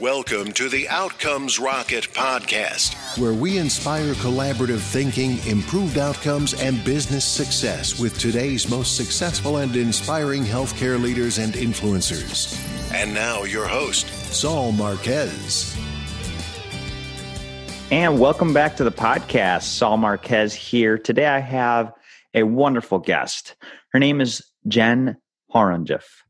Welcome 0.00 0.50
to 0.54 0.68
the 0.68 0.88
Outcomes 0.88 1.60
Rocket 1.60 2.08
podcast, 2.12 3.16
where 3.16 3.32
we 3.32 3.58
inspire 3.58 4.14
collaborative 4.14 4.80
thinking, 4.80 5.38
improved 5.46 5.98
outcomes, 5.98 6.52
and 6.52 6.82
business 6.84 7.24
success 7.24 8.00
with 8.00 8.18
today's 8.18 8.68
most 8.68 8.96
successful 8.96 9.58
and 9.58 9.76
inspiring 9.76 10.42
healthcare 10.42 11.00
leaders 11.00 11.38
and 11.38 11.54
influencers. 11.54 12.60
And 12.92 13.14
now, 13.14 13.44
your 13.44 13.68
host, 13.68 14.08
Saul 14.34 14.72
Marquez. 14.72 15.76
And 17.92 18.18
welcome 18.18 18.52
back 18.52 18.76
to 18.78 18.84
the 18.84 18.90
podcast. 18.90 19.62
Saul 19.62 19.96
Marquez 19.98 20.52
here. 20.52 20.98
Today 20.98 21.26
I 21.26 21.38
have 21.38 21.92
a 22.34 22.42
wonderful 22.42 22.98
guest. 22.98 23.54
Her 23.92 24.00
name 24.00 24.20
is 24.20 24.44
Jen 24.66 25.18
Horonjeff. 25.54 26.23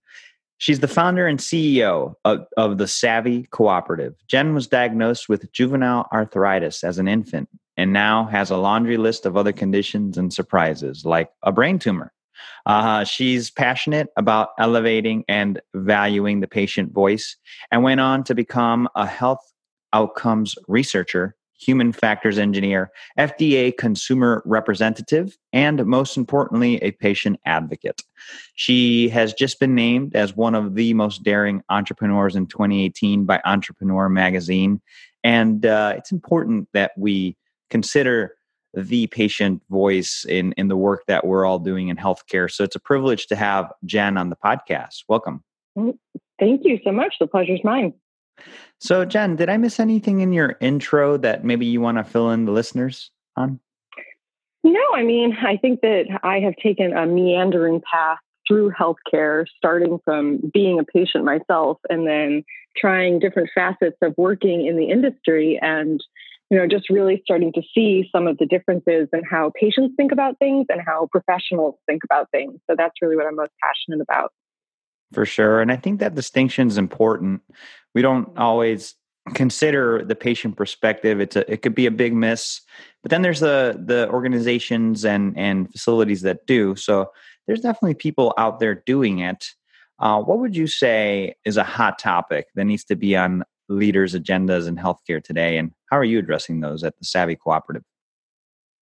She's 0.65 0.81
the 0.81 0.89
founder 0.89 1.27
and 1.27 1.39
CEO 1.39 2.15
of, 2.25 2.46
of 2.57 2.79
the 2.79 2.89
Savvy 2.89 3.43
Cooperative. 3.51 4.14
Jen 4.29 4.55
was 4.55 4.67
diagnosed 4.67 5.29
with 5.29 5.53
juvenile 5.53 6.09
arthritis 6.11 6.82
as 6.82 6.96
an 6.96 7.07
infant 7.07 7.50
and 7.77 7.93
now 7.93 8.25
has 8.25 8.50
a 8.50 8.57
laundry 8.57 8.96
list 8.96 9.27
of 9.27 9.36
other 9.36 9.53
conditions 9.53 10.17
and 10.17 10.32
surprises 10.32 11.05
like 11.05 11.29
a 11.43 11.53
brain 11.53 11.79
tumor. 11.79 12.14
Uh, 12.64 13.05
she's 13.05 13.50
passionate 13.50 14.08
about 14.17 14.53
elevating 14.58 15.22
and 15.29 15.61
valuing 15.75 16.41
the 16.41 16.49
patient 16.49 16.94
voice 16.94 17.36
and 17.71 17.83
went 17.83 18.00
on 18.00 18.25
to 18.25 18.35
become 18.35 18.89
a 18.94 19.07
health 19.07 19.53
outcomes 19.93 20.55
researcher 20.67 21.36
human 21.64 21.93
factors 21.93 22.39
engineer, 22.39 22.91
FDA 23.18 23.77
consumer 23.77 24.43
representative, 24.45 25.36
and 25.53 25.85
most 25.86 26.17
importantly, 26.17 26.82
a 26.82 26.93
patient 26.93 27.41
advocate. 27.46 28.03
She 28.55 29.09
has 29.11 29.32
just 29.32 29.61
been 29.61 29.75
named 29.75 30.14
as 30.14 30.36
one 30.36 30.55
of 30.55 30.75
the 30.75 30.95
most 30.95 31.22
daring 31.22 31.63
entrepreneurs 31.69 32.36
in 32.36 32.47
2018 32.47 33.25
by 33.25 33.41
Entrepreneur 33.45 34.08
Magazine. 34.08 34.81
And 35.22 35.64
uh, 35.64 35.95
it's 35.97 36.12
important 36.12 36.69
that 36.72 36.92
we 36.97 37.36
consider 37.70 38.34
the 38.75 39.06
patient 39.06 39.62
voice 39.70 40.25
in, 40.28 40.53
in 40.53 40.69
the 40.69 40.77
work 40.77 41.05
that 41.06 41.27
we're 41.27 41.47
all 41.47 41.58
doing 41.58 41.88
in 41.88 41.97
healthcare. 41.97 42.50
So 42.50 42.64
it's 42.64 42.77
a 42.77 42.81
privilege 42.81 43.27
to 43.28 43.36
have 43.36 43.72
Jen 43.84 44.16
on 44.16 44.31
the 44.31 44.36
podcast. 44.36 45.05
Welcome. 45.08 45.44
Thank 46.38 46.62
you 46.64 46.81
so 46.84 46.92
much. 46.92 47.14
The 47.20 47.27
pleasure's 47.27 47.62
mine. 47.62 47.94
So, 48.80 49.04
Jen, 49.04 49.36
did 49.36 49.48
I 49.48 49.56
miss 49.56 49.80
anything 49.80 50.20
in 50.20 50.32
your 50.32 50.56
intro 50.60 51.16
that 51.18 51.44
maybe 51.44 51.66
you 51.66 51.80
want 51.80 51.98
to 51.98 52.04
fill 52.04 52.30
in 52.30 52.44
the 52.44 52.52
listeners 52.52 53.10
on? 53.36 53.60
No, 54.62 54.82
I 54.94 55.02
mean, 55.02 55.36
I 55.42 55.56
think 55.56 55.80
that 55.82 56.04
I 56.22 56.41
have 56.41 56.54
taken 56.56 56.96
a 56.96 57.06
meandering 57.06 57.82
path 57.91 58.18
through 58.46 58.72
healthcare, 58.72 59.46
starting 59.56 59.98
from 60.04 60.41
being 60.52 60.78
a 60.78 60.84
patient 60.84 61.24
myself 61.24 61.78
and 61.88 62.06
then 62.06 62.44
trying 62.76 63.18
different 63.18 63.50
facets 63.54 63.96
of 64.02 64.14
working 64.16 64.66
in 64.66 64.76
the 64.76 64.91
industry 64.91 65.58
and 65.62 66.00
you 66.50 66.58
know 66.58 66.66
just 66.66 66.91
really 66.91 67.20
starting 67.24 67.52
to 67.52 67.62
see 67.74 68.08
some 68.12 68.26
of 68.26 68.36
the 68.38 68.46
differences 68.46 69.08
in 69.12 69.22
how 69.28 69.52
patients 69.58 69.94
think 69.96 70.12
about 70.12 70.38
things 70.38 70.66
and 70.69 70.80
how 70.84 71.08
professionals 71.10 71.76
think 71.86 72.02
about 72.04 72.30
things 72.30 72.58
so 72.69 72.76
that's 72.76 72.94
really 73.00 73.16
what 73.16 73.26
i'm 73.26 73.36
most 73.36 73.52
passionate 73.62 74.02
about 74.02 74.32
for 75.14 75.24
sure 75.24 75.60
and 75.60 75.72
i 75.72 75.76
think 75.76 76.00
that 76.00 76.14
distinction 76.14 76.68
is 76.68 76.78
important. 76.78 77.42
We 77.94 78.02
don't 78.02 78.36
always 78.36 78.94
consider 79.34 80.04
the 80.04 80.16
patient 80.16 80.56
perspective. 80.56 81.20
It's 81.20 81.36
a 81.36 81.50
it 81.50 81.62
could 81.62 81.74
be 81.74 81.86
a 81.86 81.90
big 81.90 82.12
miss 82.14 82.60
but 83.02 83.10
then 83.10 83.22
there's 83.22 83.40
the 83.40 83.80
the 83.84 84.08
organizations 84.10 85.04
and 85.04 85.36
and 85.38 85.70
facilities 85.70 86.22
that 86.22 86.46
do 86.46 86.74
so 86.76 87.10
there's 87.46 87.60
definitely 87.60 87.94
people 87.94 88.32
out 88.38 88.58
there 88.58 88.74
doing 88.74 89.18
it. 89.18 89.46
Uh, 89.98 90.20
what 90.20 90.38
would 90.38 90.56
you 90.56 90.66
say 90.66 91.34
is 91.44 91.56
a 91.56 91.62
hot 91.62 91.98
topic 91.98 92.46
that 92.54 92.64
needs 92.64 92.84
to 92.84 92.96
be 92.96 93.16
on 93.16 93.44
leaders 93.68 94.14
agendas 94.14 94.66
in 94.66 94.76
healthcare 94.76 95.22
today 95.22 95.56
and 95.56 95.72
how 95.90 95.96
are 95.96 96.04
you 96.04 96.18
addressing 96.18 96.60
those 96.60 96.84
at 96.84 96.98
the 96.98 97.04
savvy 97.04 97.34
cooperative 97.34 97.84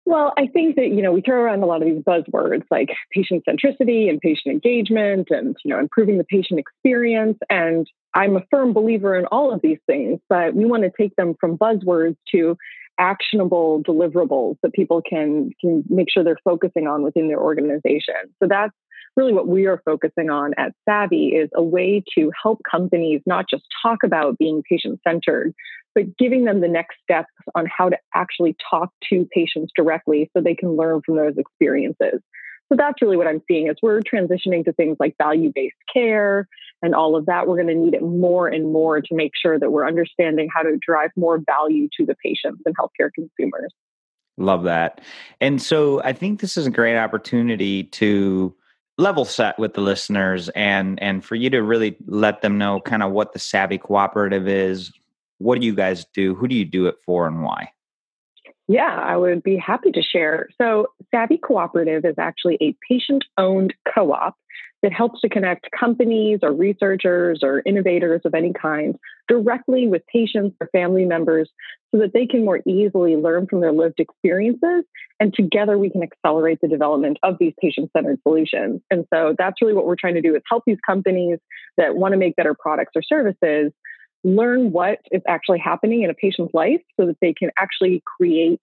well, 0.04 0.32
I 0.36 0.46
think 0.48 0.76
that, 0.76 0.88
you 0.88 1.02
know, 1.02 1.12
we 1.12 1.20
throw 1.20 1.40
around 1.40 1.62
a 1.62 1.66
lot 1.66 1.82
of 1.82 1.88
these 1.88 2.02
buzzwords 2.02 2.64
like 2.70 2.90
patient 3.12 3.44
centricity 3.48 4.08
and 4.08 4.20
patient 4.20 4.52
engagement 4.52 5.28
and, 5.30 5.56
you 5.64 5.72
know, 5.72 5.78
improving 5.78 6.18
the 6.18 6.24
patient 6.24 6.58
experience. 6.58 7.38
And 7.48 7.88
I'm 8.14 8.36
a 8.36 8.42
firm 8.50 8.72
believer 8.72 9.16
in 9.16 9.26
all 9.26 9.52
of 9.52 9.60
these 9.62 9.78
things, 9.86 10.20
but 10.28 10.54
we 10.54 10.64
want 10.64 10.82
to 10.82 10.90
take 10.96 11.14
them 11.16 11.34
from 11.40 11.56
buzzwords 11.56 12.16
to 12.32 12.56
actionable 12.98 13.82
deliverables 13.82 14.56
that 14.62 14.72
people 14.72 15.00
can 15.08 15.50
can 15.60 15.82
make 15.88 16.08
sure 16.10 16.22
they're 16.22 16.36
focusing 16.44 16.86
on 16.86 17.02
within 17.02 17.28
their 17.28 17.40
organization. 17.40 18.14
So 18.40 18.48
that's 18.48 18.74
really 19.16 19.32
what 19.32 19.48
we 19.48 19.66
are 19.66 19.80
focusing 19.84 20.30
on 20.30 20.52
at 20.56 20.72
Savvy 20.88 21.28
is 21.28 21.50
a 21.54 21.62
way 21.62 22.02
to 22.14 22.30
help 22.42 22.60
companies 22.70 23.20
not 23.26 23.46
just 23.48 23.64
talk 23.82 23.98
about 24.04 24.38
being 24.38 24.62
patient 24.68 25.00
centered, 25.06 25.54
but 25.94 26.16
giving 26.16 26.44
them 26.44 26.60
the 26.60 26.68
next 26.68 26.96
steps 27.02 27.32
on 27.54 27.66
how 27.66 27.88
to 27.88 27.98
actually 28.14 28.56
talk 28.70 28.90
to 29.10 29.28
patients 29.32 29.72
directly 29.76 30.30
so 30.32 30.42
they 30.42 30.54
can 30.54 30.76
learn 30.76 31.00
from 31.04 31.16
those 31.16 31.36
experiences. 31.36 32.20
So 32.72 32.76
that's 32.76 33.02
really 33.02 33.18
what 33.18 33.26
I'm 33.26 33.42
seeing 33.46 33.68
as 33.68 33.76
we're 33.82 34.00
transitioning 34.00 34.64
to 34.64 34.72
things 34.72 34.96
like 34.98 35.14
value 35.18 35.52
based 35.54 35.76
care 35.92 36.48
and 36.80 36.94
all 36.94 37.16
of 37.16 37.26
that. 37.26 37.46
We're 37.46 37.62
going 37.62 37.68
to 37.68 37.74
need 37.74 37.92
it 37.92 38.02
more 38.02 38.48
and 38.48 38.72
more 38.72 39.00
to 39.00 39.14
make 39.14 39.32
sure 39.40 39.58
that 39.58 39.70
we're 39.70 39.86
understanding 39.86 40.48
how 40.52 40.62
to 40.62 40.78
drive 40.80 41.10
more 41.14 41.40
value 41.44 41.88
to 41.98 42.06
the 42.06 42.16
patients 42.24 42.62
and 42.64 42.74
healthcare 42.76 43.10
consumers. 43.14 43.72
Love 44.38 44.62
that. 44.62 45.02
And 45.40 45.60
so 45.60 46.02
I 46.02 46.14
think 46.14 46.40
this 46.40 46.56
is 46.56 46.66
a 46.66 46.70
great 46.70 46.96
opportunity 46.96 47.84
to 47.84 48.54
level 48.98 49.24
set 49.24 49.58
with 49.58 49.74
the 49.74 49.80
listeners 49.80 50.48
and 50.50 51.02
and 51.02 51.24
for 51.24 51.34
you 51.34 51.50
to 51.50 51.62
really 51.62 51.96
let 52.06 52.42
them 52.42 52.58
know 52.58 52.80
kind 52.80 53.02
of 53.02 53.10
what 53.10 53.32
the 53.32 53.38
savvy 53.38 53.78
cooperative 53.78 54.46
is 54.46 54.92
what 55.42 55.60
do 55.60 55.66
you 55.66 55.74
guys 55.74 56.06
do 56.14 56.34
who 56.34 56.48
do 56.48 56.54
you 56.54 56.64
do 56.64 56.86
it 56.86 56.96
for 57.04 57.26
and 57.26 57.42
why 57.42 57.68
yeah, 58.68 58.96
I 58.96 59.16
would 59.16 59.42
be 59.42 59.56
happy 59.56 59.90
to 59.90 60.02
share. 60.02 60.48
So, 60.56 60.86
Savvy 61.10 61.36
Cooperative 61.36 62.04
is 62.04 62.14
actually 62.18 62.58
a 62.60 62.76
patient 62.88 63.24
owned 63.36 63.74
co 63.92 64.12
op 64.12 64.36
that 64.82 64.92
helps 64.92 65.20
to 65.20 65.28
connect 65.28 65.68
companies 65.78 66.40
or 66.42 66.52
researchers 66.52 67.40
or 67.42 67.62
innovators 67.64 68.20
of 68.24 68.34
any 68.34 68.52
kind 68.52 68.96
directly 69.28 69.86
with 69.86 70.02
patients 70.12 70.56
or 70.60 70.68
family 70.72 71.04
members 71.04 71.48
so 71.92 72.00
that 72.00 72.12
they 72.12 72.26
can 72.26 72.44
more 72.44 72.60
easily 72.66 73.14
learn 73.14 73.46
from 73.46 73.60
their 73.60 73.72
lived 73.72 74.00
experiences. 74.00 74.84
And 75.20 75.32
together 75.32 75.78
we 75.78 75.88
can 75.88 76.02
accelerate 76.02 76.58
the 76.60 76.68
development 76.68 77.18
of 77.22 77.36
these 77.38 77.52
patient 77.60 77.90
centered 77.96 78.18
solutions. 78.22 78.80
And 78.90 79.06
so 79.14 79.36
that's 79.38 79.62
really 79.62 79.74
what 79.74 79.86
we're 79.86 79.96
trying 79.96 80.14
to 80.14 80.22
do 80.22 80.34
is 80.34 80.42
help 80.48 80.64
these 80.66 80.80
companies 80.84 81.38
that 81.76 81.94
want 81.94 82.12
to 82.12 82.18
make 82.18 82.34
better 82.34 82.54
products 82.58 82.92
or 82.96 83.02
services 83.02 83.72
learn 84.24 84.72
what 84.72 84.98
is 85.10 85.22
actually 85.26 85.58
happening 85.58 86.02
in 86.02 86.10
a 86.10 86.14
patient's 86.14 86.54
life 86.54 86.80
so 86.98 87.06
that 87.06 87.16
they 87.20 87.32
can 87.32 87.50
actually 87.58 88.02
create 88.18 88.60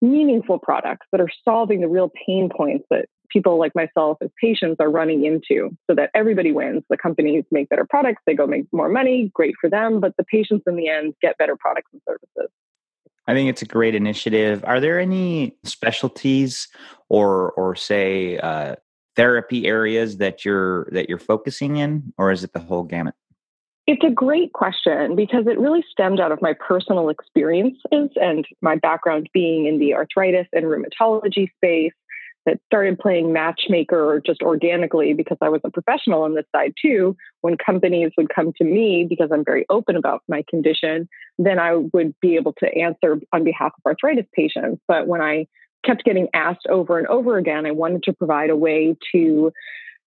meaningful 0.00 0.58
products 0.58 1.06
that 1.12 1.20
are 1.20 1.30
solving 1.44 1.80
the 1.80 1.88
real 1.88 2.10
pain 2.26 2.50
points 2.54 2.84
that 2.90 3.06
people 3.30 3.58
like 3.58 3.74
myself 3.74 4.18
as 4.22 4.30
patients 4.40 4.76
are 4.80 4.90
running 4.90 5.24
into 5.24 5.76
so 5.88 5.94
that 5.94 6.10
everybody 6.14 6.52
wins. 6.52 6.82
The 6.88 6.96
companies 6.96 7.44
make 7.50 7.68
better 7.68 7.86
products, 7.88 8.22
they 8.26 8.34
go 8.34 8.46
make 8.46 8.66
more 8.72 8.88
money, 8.88 9.30
great 9.34 9.54
for 9.60 9.68
them, 9.68 10.00
but 10.00 10.14
the 10.16 10.24
patients 10.24 10.64
in 10.66 10.76
the 10.76 10.88
end 10.88 11.14
get 11.20 11.36
better 11.38 11.56
products 11.56 11.90
and 11.92 12.00
services. 12.08 12.50
I 13.26 13.32
think 13.32 13.48
it's 13.48 13.62
a 13.62 13.66
great 13.66 13.94
initiative. 13.94 14.62
Are 14.64 14.80
there 14.80 15.00
any 15.00 15.56
specialties 15.64 16.68
or 17.08 17.52
or 17.52 17.74
say 17.74 18.38
uh, 18.38 18.76
therapy 19.16 19.66
areas 19.66 20.18
that 20.18 20.44
you're 20.44 20.88
that 20.92 21.08
you're 21.08 21.18
focusing 21.18 21.76
in, 21.76 22.12
or 22.18 22.30
is 22.30 22.44
it 22.44 22.52
the 22.52 22.60
whole 22.60 22.82
gamut? 22.82 23.14
It's 23.86 24.02
a 24.02 24.10
great 24.10 24.52
question 24.54 25.14
because 25.14 25.46
it 25.46 25.58
really 25.58 25.84
stemmed 25.90 26.18
out 26.18 26.32
of 26.32 26.40
my 26.40 26.54
personal 26.54 27.10
experiences 27.10 28.10
and 28.16 28.46
my 28.62 28.76
background 28.76 29.28
being 29.34 29.66
in 29.66 29.78
the 29.78 29.94
arthritis 29.94 30.46
and 30.54 30.64
rheumatology 30.64 31.50
space 31.56 31.92
that 32.46 32.60
started 32.66 32.98
playing 32.98 33.32
matchmaker 33.32 34.22
just 34.24 34.42
organically 34.42 35.12
because 35.14 35.38
I 35.40 35.48
was 35.48 35.60
a 35.64 35.70
professional 35.70 36.22
on 36.22 36.34
this 36.34 36.44
side 36.54 36.72
too. 36.80 37.16
When 37.40 37.56
companies 37.56 38.12
would 38.16 38.28
come 38.34 38.52
to 38.56 38.64
me 38.64 39.06
because 39.08 39.30
I'm 39.32 39.44
very 39.44 39.66
open 39.70 39.96
about 39.96 40.22
my 40.28 40.44
condition, 40.48 41.08
then 41.38 41.58
I 41.58 41.74
would 41.74 42.14
be 42.20 42.36
able 42.36 42.54
to 42.60 42.74
answer 42.74 43.18
on 43.32 43.44
behalf 43.44 43.72
of 43.76 43.86
arthritis 43.86 44.26
patients. 44.34 44.80
But 44.88 45.06
when 45.06 45.20
I 45.20 45.46
kept 45.84 46.04
getting 46.04 46.28
asked 46.32 46.66
over 46.68 46.98
and 46.98 47.06
over 47.08 47.36
again, 47.36 47.66
I 47.66 47.70
wanted 47.70 48.02
to 48.04 48.12
provide 48.14 48.50
a 48.50 48.56
way 48.56 48.96
to 49.12 49.52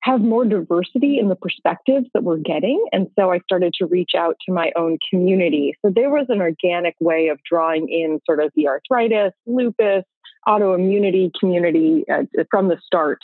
have 0.04 0.22
more 0.22 0.46
diversity 0.46 1.20
in 1.20 1.28
the 1.28 1.36
perspectives 1.36 2.08
that 2.14 2.24
we're 2.24 2.38
getting. 2.38 2.84
And 2.92 3.08
so 3.18 3.32
I 3.32 3.40
started 3.40 3.74
to 3.80 3.86
reach 3.86 4.12
out 4.16 4.38
to 4.46 4.54
my 4.54 4.72
own 4.76 4.98
community. 5.10 5.76
So 5.84 5.92
there 5.94 6.10
was 6.10 6.28
an 6.30 6.40
organic 6.40 6.96
way 7.00 7.28
of 7.28 7.40
drawing 7.44 7.90
in 7.90 8.20
sort 8.26 8.40
of 8.40 8.52
the 8.56 8.68
arthritis, 8.68 9.34
lupus, 9.46 10.04
autoimmunity 10.48 11.32
community 11.38 12.06
uh, 12.12 12.24
from 12.50 12.70
the 12.70 12.78
start. 12.86 13.20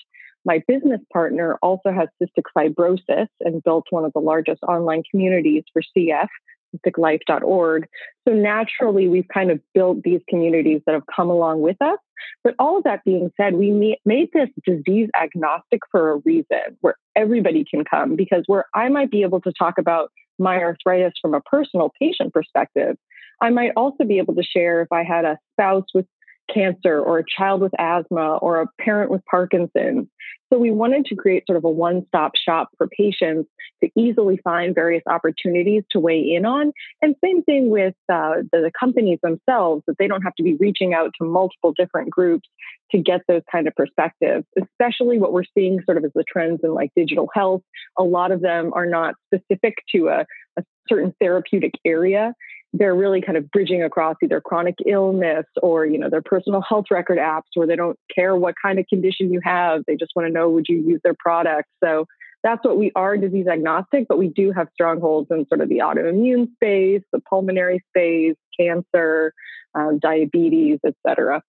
My 0.45 0.61
business 0.67 0.99
partner 1.11 1.57
also 1.61 1.91
has 1.91 2.09
cystic 2.21 2.43
fibrosis 2.55 3.27
and 3.39 3.63
built 3.63 3.85
one 3.91 4.03
of 4.03 4.11
the 4.13 4.19
largest 4.19 4.61
online 4.63 5.03
communities 5.09 5.63
for 5.71 5.81
CF, 5.95 6.27
cysticlife.org. 6.75 7.87
So 8.27 8.33
naturally, 8.33 9.07
we've 9.07 9.27
kind 9.33 9.51
of 9.51 9.59
built 9.73 10.03
these 10.03 10.21
communities 10.29 10.81
that 10.85 10.93
have 10.93 11.03
come 11.13 11.29
along 11.29 11.61
with 11.61 11.81
us. 11.81 11.97
But 12.43 12.55
all 12.59 12.77
of 12.77 12.83
that 12.83 13.03
being 13.03 13.31
said, 13.37 13.55
we 13.55 13.97
made 14.05 14.29
this 14.33 14.49
disease 14.65 15.09
agnostic 15.19 15.81
for 15.91 16.11
a 16.11 16.17
reason 16.17 16.77
where 16.81 16.95
everybody 17.15 17.65
can 17.69 17.83
come 17.83 18.15
because 18.15 18.43
where 18.47 18.65
I 18.73 18.89
might 18.89 19.11
be 19.11 19.23
able 19.23 19.41
to 19.41 19.51
talk 19.51 19.77
about 19.77 20.11
my 20.39 20.57
arthritis 20.57 21.13
from 21.21 21.33
a 21.33 21.41
personal 21.41 21.91
patient 21.99 22.33
perspective, 22.33 22.97
I 23.41 23.49
might 23.49 23.71
also 23.75 24.03
be 24.05 24.19
able 24.19 24.35
to 24.35 24.43
share 24.43 24.81
if 24.81 24.91
I 24.91 25.03
had 25.03 25.25
a 25.25 25.37
spouse 25.53 25.85
with 25.93 26.05
cancer 26.51 26.99
or 26.99 27.19
a 27.19 27.23
child 27.25 27.61
with 27.61 27.73
asthma 27.79 28.37
or 28.37 28.61
a 28.61 28.67
parent 28.81 29.11
with 29.11 29.23
Parkinson's. 29.25 30.07
So 30.51 30.59
we 30.59 30.69
wanted 30.69 31.05
to 31.05 31.15
create 31.15 31.45
sort 31.47 31.57
of 31.57 31.63
a 31.63 31.69
one 31.69 32.05
stop 32.07 32.33
shop 32.35 32.69
for 32.77 32.87
patients 32.87 33.49
to 33.83 33.89
easily 33.97 34.39
find 34.43 34.75
various 34.75 35.01
opportunities 35.07 35.83
to 35.91 35.99
weigh 35.99 36.35
in 36.35 36.45
on. 36.45 36.71
And 37.01 37.15
same 37.23 37.41
thing 37.41 37.71
with 37.71 37.95
uh, 38.07 38.43
the, 38.51 38.71
companies 38.79 39.17
themselves, 39.23 39.83
that 39.87 39.95
they 39.97 40.07
don't 40.07 40.21
have 40.21 40.35
to 40.35 40.43
be 40.43 40.53
reaching 40.55 40.93
out 40.93 41.11
to 41.19 41.25
multiple 41.25 41.73
different 41.75 42.11
groups 42.11 42.47
to 42.91 42.99
get 42.99 43.21
those 43.27 43.41
kind 43.51 43.67
of 43.67 43.75
perspectives, 43.75 44.45
especially 44.61 45.17
what 45.17 45.33
we're 45.33 45.43
seeing 45.57 45.79
sort 45.85 45.97
of 45.97 46.05
as 46.05 46.11
the 46.13 46.23
trends 46.23 46.59
in 46.63 46.73
like 46.73 46.91
digital 46.95 47.29
health. 47.33 47.63
A 47.97 48.03
lot 48.03 48.31
of 48.31 48.41
them 48.41 48.71
are 48.75 48.85
not 48.85 49.15
specific 49.33 49.77
to 49.95 50.09
a, 50.09 50.25
a 50.57 50.63
certain 50.87 51.15
therapeutic 51.19 51.73
area 51.83 52.35
they're 52.73 52.95
really 52.95 53.21
kind 53.21 53.37
of 53.37 53.51
bridging 53.51 53.83
across 53.83 54.15
either 54.23 54.41
chronic 54.41 54.75
illness 54.85 55.45
or 55.61 55.85
you 55.85 55.97
know 55.97 56.09
their 56.09 56.21
personal 56.21 56.61
health 56.61 56.85
record 56.91 57.17
apps 57.17 57.43
where 57.53 57.67
they 57.67 57.75
don't 57.75 57.97
care 58.13 58.35
what 58.35 58.55
kind 58.61 58.79
of 58.79 58.87
condition 58.87 59.31
you 59.31 59.39
have. 59.43 59.83
They 59.87 59.95
just 59.95 60.11
want 60.15 60.27
to 60.27 60.33
know 60.33 60.49
would 60.49 60.65
you 60.67 60.77
use 60.77 61.01
their 61.03 61.15
product? 61.17 61.69
So 61.83 62.05
that's 62.43 62.63
what 62.65 62.77
we 62.77 62.91
are 62.93 63.15
disease 63.15 63.47
agnostic 63.47 64.05
but 64.09 64.17
we 64.17 64.27
do 64.27 64.51
have 64.51 64.67
strongholds 64.73 65.31
in 65.31 65.47
sort 65.47 65.61
of 65.61 65.69
the 65.69 65.77
autoimmune 65.77 66.51
space 66.55 67.01
the 67.13 67.21
pulmonary 67.21 67.81
space 67.87 68.35
cancer 68.59 69.33
um, 69.75 69.97
diabetes 69.97 70.77
etc 70.85 71.41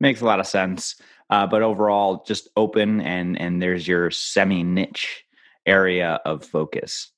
makes 0.00 0.20
a 0.20 0.24
lot 0.24 0.40
of 0.40 0.46
sense. 0.46 1.00
Uh, 1.30 1.46
but 1.46 1.62
overall 1.62 2.24
just 2.26 2.48
open 2.56 3.00
and 3.00 3.38
and 3.38 3.60
there's 3.60 3.86
your 3.86 4.10
semi 4.10 4.62
niche 4.62 5.24
area 5.66 6.20
of 6.24 6.44
focus 6.44 7.12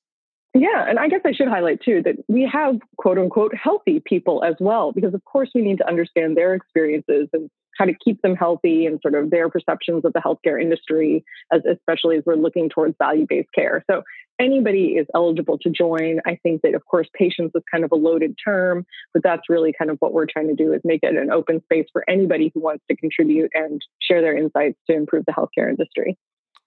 yeah, 0.53 0.85
and 0.87 0.99
I 0.99 1.07
guess 1.07 1.21
I 1.25 1.31
should 1.31 1.47
highlight 1.47 1.81
too 1.81 2.01
that 2.03 2.15
we 2.27 2.49
have 2.51 2.75
quote 2.97 3.17
unquote 3.17 3.55
healthy 3.55 4.01
people 4.03 4.43
as 4.43 4.55
well, 4.59 4.91
because 4.91 5.13
of 5.13 5.23
course 5.23 5.49
we 5.55 5.61
need 5.61 5.77
to 5.77 5.87
understand 5.87 6.35
their 6.35 6.53
experiences 6.53 7.29
and 7.31 7.49
how 7.77 7.85
to 7.85 7.93
keep 8.03 8.21
them 8.21 8.35
healthy 8.35 8.85
and 8.85 8.99
sort 9.01 9.15
of 9.15 9.29
their 9.29 9.49
perceptions 9.49 10.03
of 10.03 10.11
the 10.11 10.19
healthcare 10.19 10.61
industry, 10.61 11.23
as 11.53 11.61
especially 11.65 12.17
as 12.17 12.23
we're 12.25 12.35
looking 12.35 12.69
towards 12.69 12.95
value 12.97 13.25
based 13.27 13.47
care. 13.55 13.83
So 13.89 14.03
anybody 14.39 14.97
is 14.97 15.07
eligible 15.15 15.57
to 15.59 15.69
join. 15.69 16.19
I 16.25 16.37
think 16.43 16.63
that 16.63 16.75
of 16.75 16.85
course 16.85 17.07
patients 17.13 17.53
is 17.55 17.63
kind 17.71 17.85
of 17.85 17.91
a 17.93 17.95
loaded 17.95 18.35
term, 18.43 18.85
but 19.13 19.23
that's 19.23 19.49
really 19.49 19.73
kind 19.77 19.89
of 19.89 19.97
what 19.99 20.11
we're 20.11 20.25
trying 20.25 20.49
to 20.49 20.55
do 20.55 20.73
is 20.73 20.81
make 20.83 20.99
it 21.03 21.15
an 21.15 21.31
open 21.31 21.61
space 21.63 21.85
for 21.93 22.03
anybody 22.09 22.51
who 22.53 22.59
wants 22.59 22.83
to 22.89 22.95
contribute 22.97 23.51
and 23.53 23.81
share 24.01 24.21
their 24.21 24.35
insights 24.35 24.77
to 24.89 24.95
improve 24.95 25.23
the 25.25 25.31
healthcare 25.31 25.69
industry. 25.69 26.17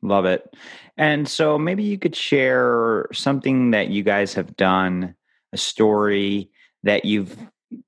Love 0.04 0.26
it. 0.26 0.54
And 0.98 1.26
so 1.26 1.58
maybe 1.58 1.82
you 1.82 1.98
could 1.98 2.14
share 2.14 3.06
something 3.12 3.70
that 3.70 3.88
you 3.88 4.02
guys 4.02 4.34
have 4.34 4.54
done, 4.54 5.14
a 5.52 5.56
story 5.56 6.50
that 6.82 7.06
you've 7.06 7.36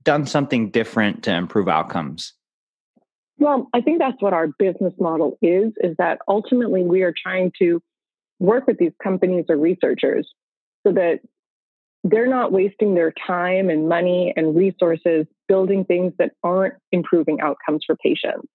done 0.03 0.27
something 0.27 0.71
different 0.71 1.23
to 1.25 1.35
improve 1.35 1.69
outcomes. 1.69 2.33
Well, 3.39 3.69
I 3.75 3.83
think 3.83 3.99
that's 3.99 4.21
what 4.21 4.33
our 4.33 4.49
business 4.59 4.95
model 4.99 5.37
is 5.43 5.75
is 5.77 5.95
that 5.99 6.21
ultimately 6.27 6.83
we 6.83 7.03
are 7.03 7.13
trying 7.23 7.53
to 7.59 7.83
work 8.39 8.67
with 8.67 8.79
these 8.79 8.93
companies 9.03 9.45
or 9.51 9.59
researchers 9.59 10.27
so 10.87 10.95
that 10.95 11.21
they're 12.03 12.29
not 12.29 12.51
wasting 12.51 12.95
their 12.95 13.13
time 13.27 13.69
and 13.69 13.91
money 13.91 14.33
and 14.37 14.57
resources 14.57 15.27
building 15.49 15.85
things 15.85 16.15
that 16.19 16.33
aren't 16.43 16.75
improving 16.93 17.43
outcomes 17.43 17.83
for 17.87 17.95
patients. 17.97 18.49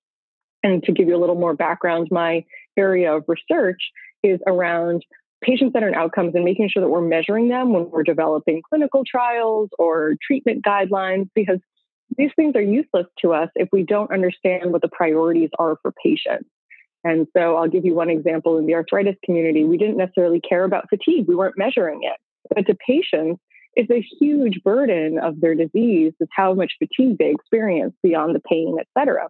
And 0.63 0.83
to 0.83 0.91
give 0.91 1.07
you 1.07 1.15
a 1.15 1.19
little 1.19 1.35
more 1.35 1.55
background, 1.55 2.09
my 2.11 2.45
area 2.77 3.15
of 3.15 3.23
research 3.27 3.81
is 4.23 4.39
around 4.45 5.03
patient 5.41 5.73
centered 5.73 5.95
outcomes 5.95 6.35
and 6.35 6.45
making 6.45 6.69
sure 6.69 6.81
that 6.81 6.89
we're 6.89 7.01
measuring 7.01 7.49
them 7.49 7.73
when 7.73 7.89
we're 7.89 8.03
developing 8.03 8.61
clinical 8.69 9.03
trials 9.03 9.69
or 9.79 10.13
treatment 10.25 10.63
guidelines, 10.63 11.27
because 11.33 11.59
these 12.17 12.29
things 12.35 12.55
are 12.55 12.61
useless 12.61 13.07
to 13.19 13.33
us 13.33 13.49
if 13.55 13.69
we 13.71 13.83
don't 13.83 14.11
understand 14.11 14.71
what 14.71 14.81
the 14.81 14.89
priorities 14.89 15.49
are 15.57 15.77
for 15.81 15.91
patients. 16.03 16.47
And 17.03 17.25
so 17.35 17.55
I'll 17.55 17.69
give 17.69 17.85
you 17.85 17.95
one 17.95 18.11
example 18.11 18.59
in 18.59 18.67
the 18.67 18.75
arthritis 18.75 19.15
community. 19.25 19.63
We 19.63 19.77
didn't 19.77 19.97
necessarily 19.97 20.39
care 20.39 20.63
about 20.63 20.89
fatigue, 20.89 21.27
we 21.27 21.35
weren't 21.35 21.57
measuring 21.57 22.01
it. 22.03 22.19
But 22.53 22.67
to 22.67 22.75
patients, 22.75 23.41
it's 23.73 23.89
a 23.89 24.05
huge 24.19 24.61
burden 24.63 25.17
of 25.17 25.39
their 25.39 25.55
disease 25.55 26.13
is 26.19 26.27
how 26.35 26.53
much 26.53 26.73
fatigue 26.77 27.17
they 27.17 27.31
experience 27.31 27.95
beyond 28.03 28.35
the 28.35 28.41
pain, 28.41 28.75
et 28.79 28.87
cetera. 28.95 29.29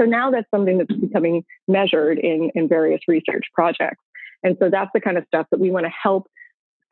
So 0.00 0.06
now 0.06 0.30
that's 0.30 0.48
something 0.50 0.78
that's 0.78 1.00
becoming 1.00 1.44
measured 1.68 2.18
in, 2.18 2.50
in 2.54 2.68
various 2.68 3.00
research 3.08 3.44
projects. 3.54 4.02
And 4.42 4.56
so 4.60 4.70
that's 4.70 4.90
the 4.94 5.00
kind 5.00 5.18
of 5.18 5.24
stuff 5.26 5.46
that 5.50 5.60
we 5.60 5.70
want 5.70 5.86
to 5.86 5.92
help 6.02 6.26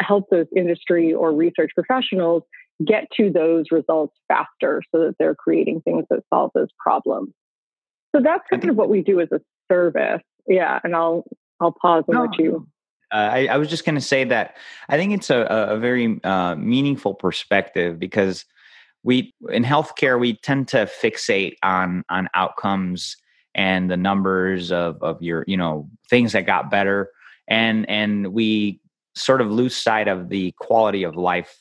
help 0.01 0.31
those 0.31 0.47
industry 0.57 1.13
or 1.13 1.31
research 1.33 1.73
professionals 1.75 2.43
get 2.85 3.05
to 3.15 3.31
those 3.31 3.67
results 3.71 4.17
faster 4.29 4.83
so 4.95 5.01
that 5.01 5.17
they're 5.19 5.35
creating 5.35 5.83
things 5.83 6.07
that 6.09 6.21
solve 6.33 6.51
those 6.55 6.71
problems. 6.79 7.29
So 8.15 8.23
that's 8.23 8.43
kind 8.51 8.71
of 8.71 8.77
what 8.77 8.89
we 8.89 9.03
do 9.03 9.21
as 9.21 9.29
a 9.31 9.41
service. 9.71 10.23
Yeah, 10.47 10.81
and 10.83 10.97
I'll 10.97 11.25
I'll 11.61 11.73
pause 11.73 12.05
and 12.09 12.19
let 12.19 12.39
you. 12.39 12.67
Uh, 13.13 13.17
I, 13.17 13.47
I, 13.47 13.57
was 13.57 13.69
just 13.69 13.85
going 13.85 13.97
to 13.97 14.01
say 14.01 14.23
that 14.23 14.57
I 14.89 14.97
think 14.97 15.13
it's 15.13 15.31
a, 15.31 15.41
a 15.41 15.79
very 15.79 16.21
uh, 16.23 16.55
meaningful 16.55 17.13
perspective 17.13 17.99
because 17.99 18.45
we 19.03 19.35
in 19.51 19.65
healthcare 19.65 20.19
we 20.21 20.37
tend 20.37 20.69
to 20.69 20.89
fixate 21.03 21.55
on 21.63 22.05
on 22.09 22.29
outcomes 22.35 23.17
and 23.55 23.91
the 23.91 23.97
numbers 23.97 24.71
of 24.71 25.03
of 25.03 25.21
your 25.23 25.45
you 25.47 25.57
know 25.57 25.89
things 26.09 26.33
that 26.33 26.47
got 26.47 26.71
better. 26.71 27.11
And 27.49 27.89
and 27.89 28.29
we 28.29 28.81
sort 29.15 29.41
of 29.41 29.51
lose 29.51 29.77
sight 29.77 30.09
of 30.09 30.29
the 30.29 30.53
quality 30.59 31.03
of 31.03 31.17
life 31.17 31.57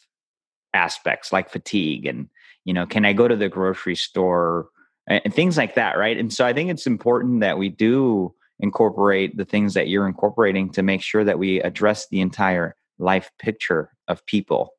aspects 0.73 1.33
like 1.33 1.49
fatigue 1.49 2.05
and 2.05 2.29
you 2.63 2.73
know 2.73 2.85
can 2.85 3.03
i 3.03 3.11
go 3.11 3.27
to 3.27 3.35
the 3.35 3.49
grocery 3.49 3.95
store? 3.95 4.67
And 5.07 5.33
things 5.33 5.57
like 5.57 5.73
that 5.73 5.97
right? 5.97 6.17
And 6.17 6.31
so 6.31 6.45
i 6.45 6.53
think 6.53 6.69
it's 6.69 6.85
important 6.85 7.39
that 7.39 7.57
we 7.57 7.69
do 7.69 8.33
incorporate 8.59 9.37
the 9.37 9.45
things 9.45 9.73
that 9.73 9.87
you're 9.87 10.05
incorporating 10.05 10.69
to 10.69 10.83
make 10.83 11.01
sure 11.01 11.23
that 11.23 11.39
we 11.39 11.61
address 11.61 12.07
the 12.09 12.19
entire 12.19 12.75
life 12.99 13.31
picture 13.39 13.89
of 14.09 14.23
people 14.25 14.73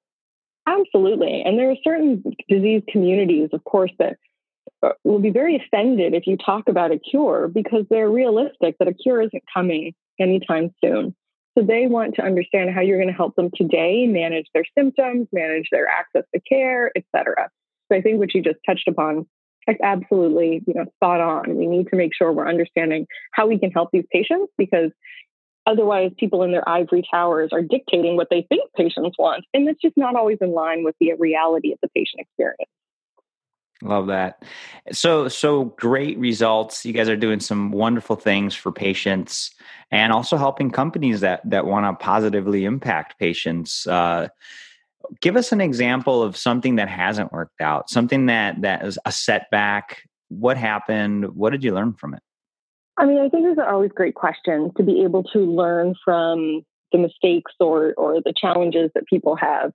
Absolutely. 0.70 1.42
And 1.44 1.58
there 1.58 1.70
are 1.70 1.76
certain 1.82 2.22
disease 2.48 2.82
communities, 2.88 3.48
of 3.52 3.64
course, 3.64 3.90
that 3.98 4.16
uh, 4.82 4.90
will 5.04 5.18
be 5.18 5.30
very 5.30 5.56
offended 5.56 6.14
if 6.14 6.26
you 6.26 6.36
talk 6.36 6.68
about 6.68 6.92
a 6.92 6.98
cure 6.98 7.48
because 7.48 7.84
they're 7.90 8.08
realistic 8.10 8.76
that 8.78 8.88
a 8.88 8.94
cure 8.94 9.20
isn't 9.22 9.42
coming 9.52 9.94
anytime 10.20 10.70
soon. 10.82 11.14
So 11.58 11.64
they 11.64 11.88
want 11.88 12.14
to 12.14 12.22
understand 12.22 12.70
how 12.72 12.80
you're 12.82 12.98
going 12.98 13.08
to 13.08 13.14
help 13.14 13.34
them 13.34 13.50
today 13.54 14.06
manage 14.06 14.46
their 14.54 14.64
symptoms, 14.78 15.26
manage 15.32 15.66
their 15.72 15.88
access 15.88 16.22
to 16.32 16.40
care, 16.48 16.92
et 16.96 17.04
cetera. 17.14 17.50
So 17.90 17.98
I 17.98 18.02
think 18.02 18.20
what 18.20 18.32
you 18.32 18.42
just 18.42 18.60
touched 18.64 18.86
upon 18.86 19.26
is 19.66 19.76
absolutely, 19.82 20.62
you 20.66 20.74
know, 20.74 20.84
spot 20.94 21.20
on. 21.20 21.56
We 21.56 21.66
need 21.66 21.88
to 21.88 21.96
make 21.96 22.14
sure 22.14 22.32
we're 22.32 22.48
understanding 22.48 23.06
how 23.32 23.48
we 23.48 23.58
can 23.58 23.72
help 23.72 23.90
these 23.92 24.06
patients 24.12 24.52
because 24.56 24.92
Otherwise, 25.70 26.10
people 26.18 26.42
in 26.42 26.50
their 26.50 26.68
ivory 26.68 27.06
towers 27.08 27.50
are 27.52 27.62
dictating 27.62 28.16
what 28.16 28.26
they 28.28 28.44
think 28.48 28.62
patients 28.76 29.16
want. 29.16 29.44
And 29.54 29.68
that's 29.68 29.80
just 29.80 29.96
not 29.96 30.16
always 30.16 30.38
in 30.40 30.50
line 30.50 30.82
with 30.82 30.96
the 30.98 31.12
reality 31.16 31.72
of 31.72 31.78
the 31.80 31.88
patient 31.94 32.20
experience. 32.20 32.68
Love 33.82 34.08
that. 34.08 34.42
So, 34.90 35.28
so 35.28 35.66
great 35.76 36.18
results. 36.18 36.84
You 36.84 36.92
guys 36.92 37.08
are 37.08 37.16
doing 37.16 37.38
some 37.38 37.70
wonderful 37.70 38.16
things 38.16 38.52
for 38.52 38.72
patients 38.72 39.52
and 39.92 40.12
also 40.12 40.36
helping 40.36 40.72
companies 40.72 41.20
that, 41.20 41.48
that 41.48 41.66
want 41.66 41.86
to 41.86 42.04
positively 42.04 42.64
impact 42.64 43.18
patients. 43.20 43.86
Uh, 43.86 44.26
give 45.20 45.36
us 45.36 45.52
an 45.52 45.60
example 45.60 46.20
of 46.20 46.36
something 46.36 46.76
that 46.76 46.88
hasn't 46.88 47.32
worked 47.32 47.60
out, 47.60 47.88
something 47.88 48.26
that, 48.26 48.60
that 48.62 48.84
is 48.84 48.98
a 49.04 49.12
setback. 49.12 50.02
What 50.28 50.56
happened? 50.56 51.36
What 51.36 51.50
did 51.50 51.62
you 51.62 51.72
learn 51.72 51.94
from 51.94 52.14
it? 52.14 52.22
I 53.00 53.06
mean, 53.06 53.18
I 53.18 53.28
think 53.30 53.46
these 53.46 53.58
are 53.58 53.72
always 53.72 53.90
great 53.92 54.14
questions 54.14 54.72
to 54.76 54.82
be 54.82 55.02
able 55.04 55.24
to 55.32 55.38
learn 55.38 55.94
from 56.04 56.62
the 56.92 56.98
mistakes 56.98 57.52
or 57.58 57.94
or 57.96 58.20
the 58.22 58.34
challenges 58.36 58.90
that 58.94 59.06
people 59.06 59.36
have. 59.36 59.72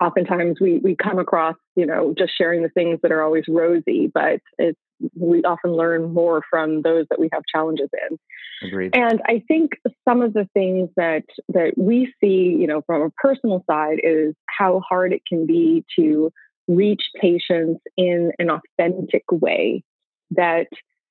Oftentimes, 0.00 0.58
we 0.60 0.78
we 0.78 0.94
come 0.94 1.18
across, 1.18 1.56
you 1.74 1.84
know, 1.84 2.14
just 2.16 2.32
sharing 2.38 2.62
the 2.62 2.68
things 2.68 3.00
that 3.02 3.10
are 3.10 3.22
always 3.22 3.44
rosy, 3.48 4.10
but 4.12 4.40
it's 4.56 4.78
we 5.16 5.42
often 5.42 5.72
learn 5.72 6.12
more 6.12 6.42
from 6.48 6.82
those 6.82 7.06
that 7.10 7.18
we 7.18 7.28
have 7.32 7.42
challenges 7.52 7.88
in. 8.08 8.68
Agreed. 8.68 8.94
And 8.94 9.20
I 9.26 9.42
think 9.48 9.72
some 10.08 10.22
of 10.22 10.32
the 10.32 10.48
things 10.54 10.90
that 10.96 11.24
that 11.48 11.72
we 11.76 12.12
see, 12.20 12.56
you 12.58 12.68
know, 12.68 12.82
from 12.86 13.02
a 13.02 13.10
personal 13.10 13.64
side 13.68 13.98
is 14.04 14.34
how 14.46 14.80
hard 14.88 15.12
it 15.12 15.22
can 15.28 15.44
be 15.44 15.84
to 15.98 16.32
reach 16.68 17.02
patients 17.20 17.80
in 17.96 18.30
an 18.38 18.48
authentic 18.48 19.24
way 19.32 19.82
that 20.30 20.68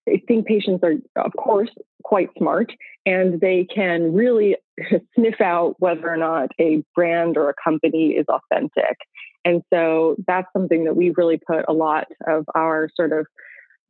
I 0.09 0.21
think 0.27 0.47
patients 0.47 0.83
are, 0.83 0.93
of 1.23 1.33
course, 1.37 1.69
quite 2.03 2.29
smart 2.37 2.71
and 3.05 3.39
they 3.39 3.65
can 3.73 4.13
really 4.13 4.55
sniff 5.15 5.41
out 5.41 5.75
whether 5.79 6.09
or 6.09 6.17
not 6.17 6.49
a 6.59 6.83
brand 6.95 7.37
or 7.37 7.49
a 7.49 7.53
company 7.63 8.11
is 8.11 8.25
authentic. 8.29 8.97
And 9.45 9.61
so 9.73 10.15
that's 10.27 10.47
something 10.53 10.85
that 10.85 10.95
we 10.95 11.13
really 11.15 11.37
put 11.37 11.65
a 11.67 11.73
lot 11.73 12.07
of 12.27 12.45
our 12.55 12.89
sort 12.95 13.13
of 13.13 13.25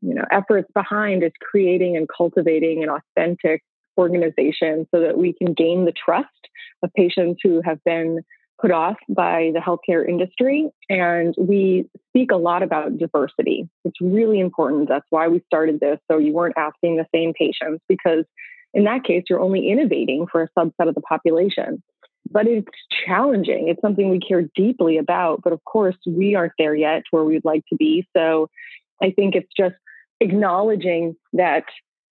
you 0.01 0.13
know 0.13 0.23
efforts 0.31 0.69
behind 0.73 1.23
is 1.23 1.31
creating 1.41 1.97
and 1.97 2.07
cultivating 2.15 2.83
an 2.83 2.89
authentic 2.89 3.61
organization 3.97 4.87
so 4.93 5.01
that 5.01 5.17
we 5.17 5.33
can 5.33 5.53
gain 5.53 5.85
the 5.85 5.91
trust 5.91 6.27
of 6.83 6.89
patients 6.95 7.41
who 7.43 7.61
have 7.63 7.83
been 7.83 8.21
put 8.59 8.71
off 8.71 8.97
by 9.07 9.51
the 9.53 9.59
healthcare 9.59 10.07
industry. 10.07 10.69
And 10.89 11.33
we 11.37 11.89
speak 12.09 12.31
a 12.31 12.37
lot 12.37 12.61
about 12.61 12.97
diversity. 12.97 13.69
It's 13.85 14.01
really 14.01 14.39
important. 14.39 14.89
That's 14.89 15.05
why 15.09 15.27
we 15.29 15.41
started 15.45 15.79
this. 15.79 15.99
So 16.11 16.17
you 16.17 16.33
weren't 16.33 16.57
asking 16.57 16.97
the 16.97 17.05
same 17.15 17.33
patients, 17.33 17.83
because 17.87 18.25
in 18.73 18.83
that 18.83 19.03
case, 19.03 19.23
you're 19.29 19.39
only 19.39 19.69
innovating 19.69 20.27
for 20.31 20.43
a 20.43 20.49
subset 20.57 20.89
of 20.89 20.95
the 20.95 21.01
population. 21.01 21.81
But 22.31 22.47
it's 22.47 22.67
challenging. 23.07 23.69
It's 23.69 23.81
something 23.81 24.09
we 24.09 24.19
care 24.19 24.43
deeply 24.55 24.97
about. 24.97 25.41
But 25.41 25.53
of 25.53 25.63
course, 25.63 25.95
we 26.05 26.35
aren't 26.35 26.53
there 26.59 26.75
yet 26.75 27.03
where 27.11 27.23
we'd 27.23 27.45
like 27.45 27.63
to 27.69 27.75
be. 27.75 28.07
So 28.15 28.49
I 29.01 29.11
think 29.11 29.35
it's 29.35 29.49
just 29.57 29.75
acknowledging 30.19 31.15
that 31.33 31.63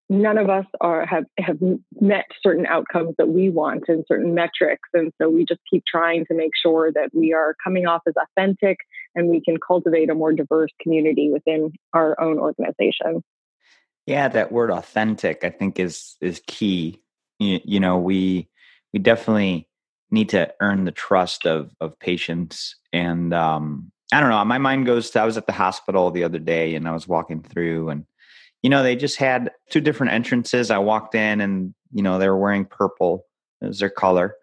none 0.09 0.38
of 0.38 0.49
us 0.49 0.65
are 0.81 1.05
have 1.07 1.25
have 1.38 1.59
met 2.00 2.25
certain 2.43 2.67
outcomes 2.67 3.15
that 3.19 3.29
we 3.29 3.50
want 3.50 3.85
and 3.88 4.05
certain 4.09 4.35
metrics. 4.35 4.88
And 4.95 5.12
so 5.21 5.29
we 5.29 5.45
just 5.45 5.61
keep 5.71 5.85
trying 5.87 6.25
to 6.27 6.35
make 6.35 6.53
sure 6.61 6.91
that 6.93 7.11
we 7.12 7.33
are 7.33 7.55
coming 7.62 7.87
off 7.87 8.03
as 8.07 8.15
authentic 8.17 8.79
and 9.15 9.29
we 9.29 9.41
can 9.41 9.57
cultivate 9.65 10.11
a 10.11 10.15
more 10.15 10.33
diverse 10.33 10.71
community 10.81 11.31
within 11.31 11.73
our 11.93 12.19
own 12.21 12.38
organization. 12.38 13.23
Yeah 14.07 14.29
that 14.29 14.53
word 14.53 14.71
authentic 14.71 15.45
i 15.45 15.50
think 15.50 15.79
is 15.79 16.17
is 16.21 16.41
key. 16.47 17.03
You, 17.38 17.61
you 17.65 17.81
know 17.81 17.99
we 17.99 18.49
we 18.93 18.99
definitely 18.99 19.69
need 20.11 20.31
to 20.31 20.53
earn 20.61 20.85
the 20.85 20.93
trust 20.93 21.47
of 21.47 21.71
of 21.81 21.99
patients. 21.99 22.77
And 22.93 23.35
um 23.35 23.93
i 24.11 24.21
don't 24.21 24.31
know 24.31 24.43
my 24.47 24.57
mind 24.57 24.87
goes 24.87 25.11
to 25.11 25.21
i 25.21 25.27
was 25.27 25.37
at 25.37 25.47
the 25.47 25.53
hospital 25.53 26.11
the 26.11 26.25
other 26.25 26.38
day 26.38 26.75
and 26.75 26.88
i 26.88 26.93
was 26.93 27.07
walking 27.07 27.43
through 27.43 27.91
and 27.91 28.07
you 28.62 28.71
know, 28.71 28.83
they 28.83 28.97
just 28.97 29.17
had 29.17 29.50
two 29.71 29.81
different 29.81 30.12
entrances. 30.12 30.71
I 30.71 30.79
walked 30.79 31.15
in 31.15 31.41
and, 31.41 31.75
you 31.93 32.03
know, 32.03 32.19
they 32.19 32.29
were 32.29 32.38
wearing 32.38 32.65
purple 32.65 33.25
as 33.62 33.79
their 33.79 33.91
color, 33.91 34.35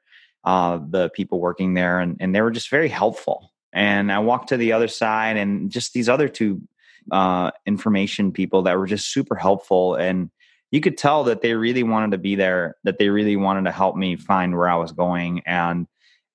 uh, 0.43 0.79
the 0.89 1.09
people 1.09 1.39
working 1.39 1.73
there, 1.73 1.99
and, 1.99 2.17
and 2.19 2.33
they 2.33 2.41
were 2.41 2.51
just 2.51 2.69
very 2.69 2.89
helpful. 2.89 3.51
And 3.73 4.11
I 4.11 4.19
walked 4.19 4.49
to 4.49 4.57
the 4.57 4.71
other 4.71 4.87
side 4.87 5.37
and 5.37 5.69
just 5.69 5.93
these 5.93 6.07
other 6.07 6.29
two 6.29 6.61
uh, 7.11 7.51
information 7.65 8.31
people 8.31 8.63
that 8.63 8.77
were 8.77 8.87
just 8.87 9.11
super 9.11 9.35
helpful. 9.35 9.95
And 9.95 10.29
you 10.71 10.81
could 10.81 10.97
tell 10.97 11.25
that 11.25 11.41
they 11.41 11.53
really 11.53 11.83
wanted 11.83 12.11
to 12.11 12.17
be 12.17 12.35
there, 12.35 12.75
that 12.83 12.97
they 12.97 13.09
really 13.09 13.35
wanted 13.35 13.65
to 13.65 13.71
help 13.71 13.95
me 13.95 14.15
find 14.15 14.55
where 14.55 14.69
I 14.69 14.75
was 14.75 14.91
going. 14.91 15.41
And 15.45 15.87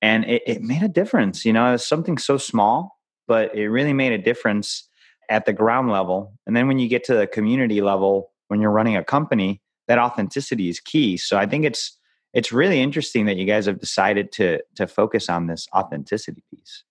and 0.03 0.25
it, 0.25 0.43
it 0.47 0.63
made 0.63 0.83
a 0.83 0.89
difference. 0.89 1.45
You 1.45 1.53
know, 1.53 1.69
it 1.69 1.73
was 1.73 1.87
something 1.87 2.17
so 2.17 2.39
small, 2.39 2.99
but 3.27 3.55
it 3.55 3.69
really 3.69 3.93
made 3.93 4.13
a 4.13 4.19
difference 4.19 4.89
at 5.31 5.47
the 5.47 5.53
ground 5.53 5.91
level. 5.91 6.35
And 6.47 6.55
then 6.55 6.69
when 6.69 6.79
you 6.79 6.89
get 6.89 7.05
to 7.05 7.15
the 7.15 7.27
community 7.27 7.81
level, 7.81 8.33
when 8.49 8.61
you're 8.61 8.71
running 8.71 8.97
a 8.97 9.05
company, 9.05 9.63
that 9.89 9.99
authenticity 9.99 10.69
is 10.69 10.81
key. 10.81 11.17
So 11.17 11.39
I 11.39 11.47
think 11.47 11.65
it's 11.65 11.97
it's 12.33 12.53
really 12.53 12.81
interesting 12.81 13.27
that 13.27 13.37
you 13.37 13.45
guys 13.47 13.67
have 13.67 13.81
decided 13.81 14.33
to 14.33 14.61
to 14.77 14.87
focus 14.87 15.29
on 15.29 15.47
this 15.47 15.67
authenticity 15.75 16.43
piece. 16.53 16.85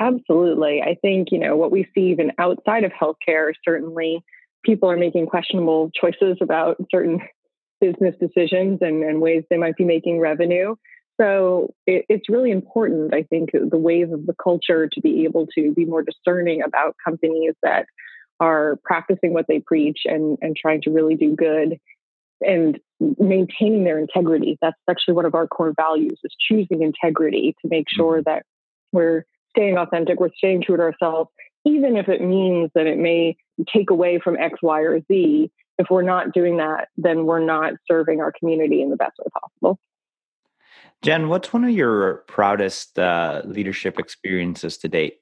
Absolutely. 0.00 0.80
I 0.80 0.96
think, 1.00 1.28
you 1.30 1.38
know, 1.38 1.56
what 1.56 1.70
we 1.70 1.86
see 1.94 2.10
even 2.10 2.32
outside 2.38 2.84
of 2.84 2.92
healthcare, 2.92 3.52
certainly 3.64 4.24
people 4.64 4.90
are 4.90 4.96
making 4.96 5.26
questionable 5.26 5.90
choices 5.90 6.38
about 6.40 6.76
certain 6.90 7.20
business 7.80 8.14
decisions 8.18 8.78
and, 8.80 9.02
and 9.02 9.20
ways 9.20 9.44
they 9.50 9.56
might 9.56 9.76
be 9.76 9.84
making 9.84 10.18
revenue. 10.18 10.74
So 11.22 11.72
it, 11.86 12.04
it's 12.08 12.28
really 12.28 12.50
important, 12.50 13.14
I 13.14 13.22
think, 13.22 13.50
the 13.52 13.78
wave 13.78 14.12
of 14.12 14.26
the 14.26 14.34
culture 14.42 14.88
to 14.92 15.00
be 15.00 15.22
able 15.24 15.46
to 15.54 15.72
be 15.72 15.84
more 15.84 16.02
discerning 16.02 16.62
about 16.62 16.96
companies 17.04 17.54
that 17.62 17.86
are 18.40 18.78
practicing 18.82 19.32
what 19.32 19.46
they 19.46 19.60
preach 19.60 20.00
and, 20.04 20.36
and 20.40 20.56
trying 20.56 20.82
to 20.82 20.90
really 20.90 21.14
do 21.14 21.36
good 21.36 21.78
and 22.40 22.80
maintaining 23.20 23.84
their 23.84 24.00
integrity. 24.00 24.58
That's 24.60 24.76
actually 24.90 25.14
one 25.14 25.26
of 25.26 25.36
our 25.36 25.46
core 25.46 25.72
values 25.76 26.18
is 26.24 26.34
choosing 26.40 26.82
integrity 26.82 27.54
to 27.62 27.68
make 27.68 27.86
sure 27.88 28.16
mm-hmm. 28.16 28.30
that 28.30 28.42
we're 28.90 29.24
staying 29.50 29.78
authentic, 29.78 30.18
we're 30.18 30.30
staying 30.36 30.62
true 30.62 30.76
to 30.76 30.82
ourselves, 30.82 31.30
even 31.64 31.96
if 31.96 32.08
it 32.08 32.20
means 32.20 32.70
that 32.74 32.88
it 32.88 32.98
may 32.98 33.36
take 33.72 33.90
away 33.90 34.18
from 34.18 34.36
X, 34.36 34.58
Y, 34.60 34.80
or 34.80 35.00
Z. 35.06 35.52
If 35.78 35.86
we're 35.88 36.02
not 36.02 36.32
doing 36.32 36.56
that, 36.56 36.88
then 36.96 37.26
we're 37.26 37.44
not 37.44 37.74
serving 37.88 38.20
our 38.20 38.32
community 38.36 38.82
in 38.82 38.90
the 38.90 38.96
best 38.96 39.12
way 39.20 39.30
possible. 39.40 39.78
Jen, 41.02 41.28
what's 41.28 41.52
one 41.52 41.64
of 41.64 41.70
your 41.70 42.24
proudest 42.28 42.98
uh, 42.98 43.42
leadership 43.44 43.98
experiences 43.98 44.78
to 44.78 44.88
date? 44.88 45.18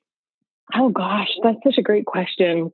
Oh 0.75 0.91
gosh, 0.91 1.31
that's 1.43 1.59
such 1.65 1.79
a 1.79 1.83
great 1.83 2.07
question. 2.07 2.73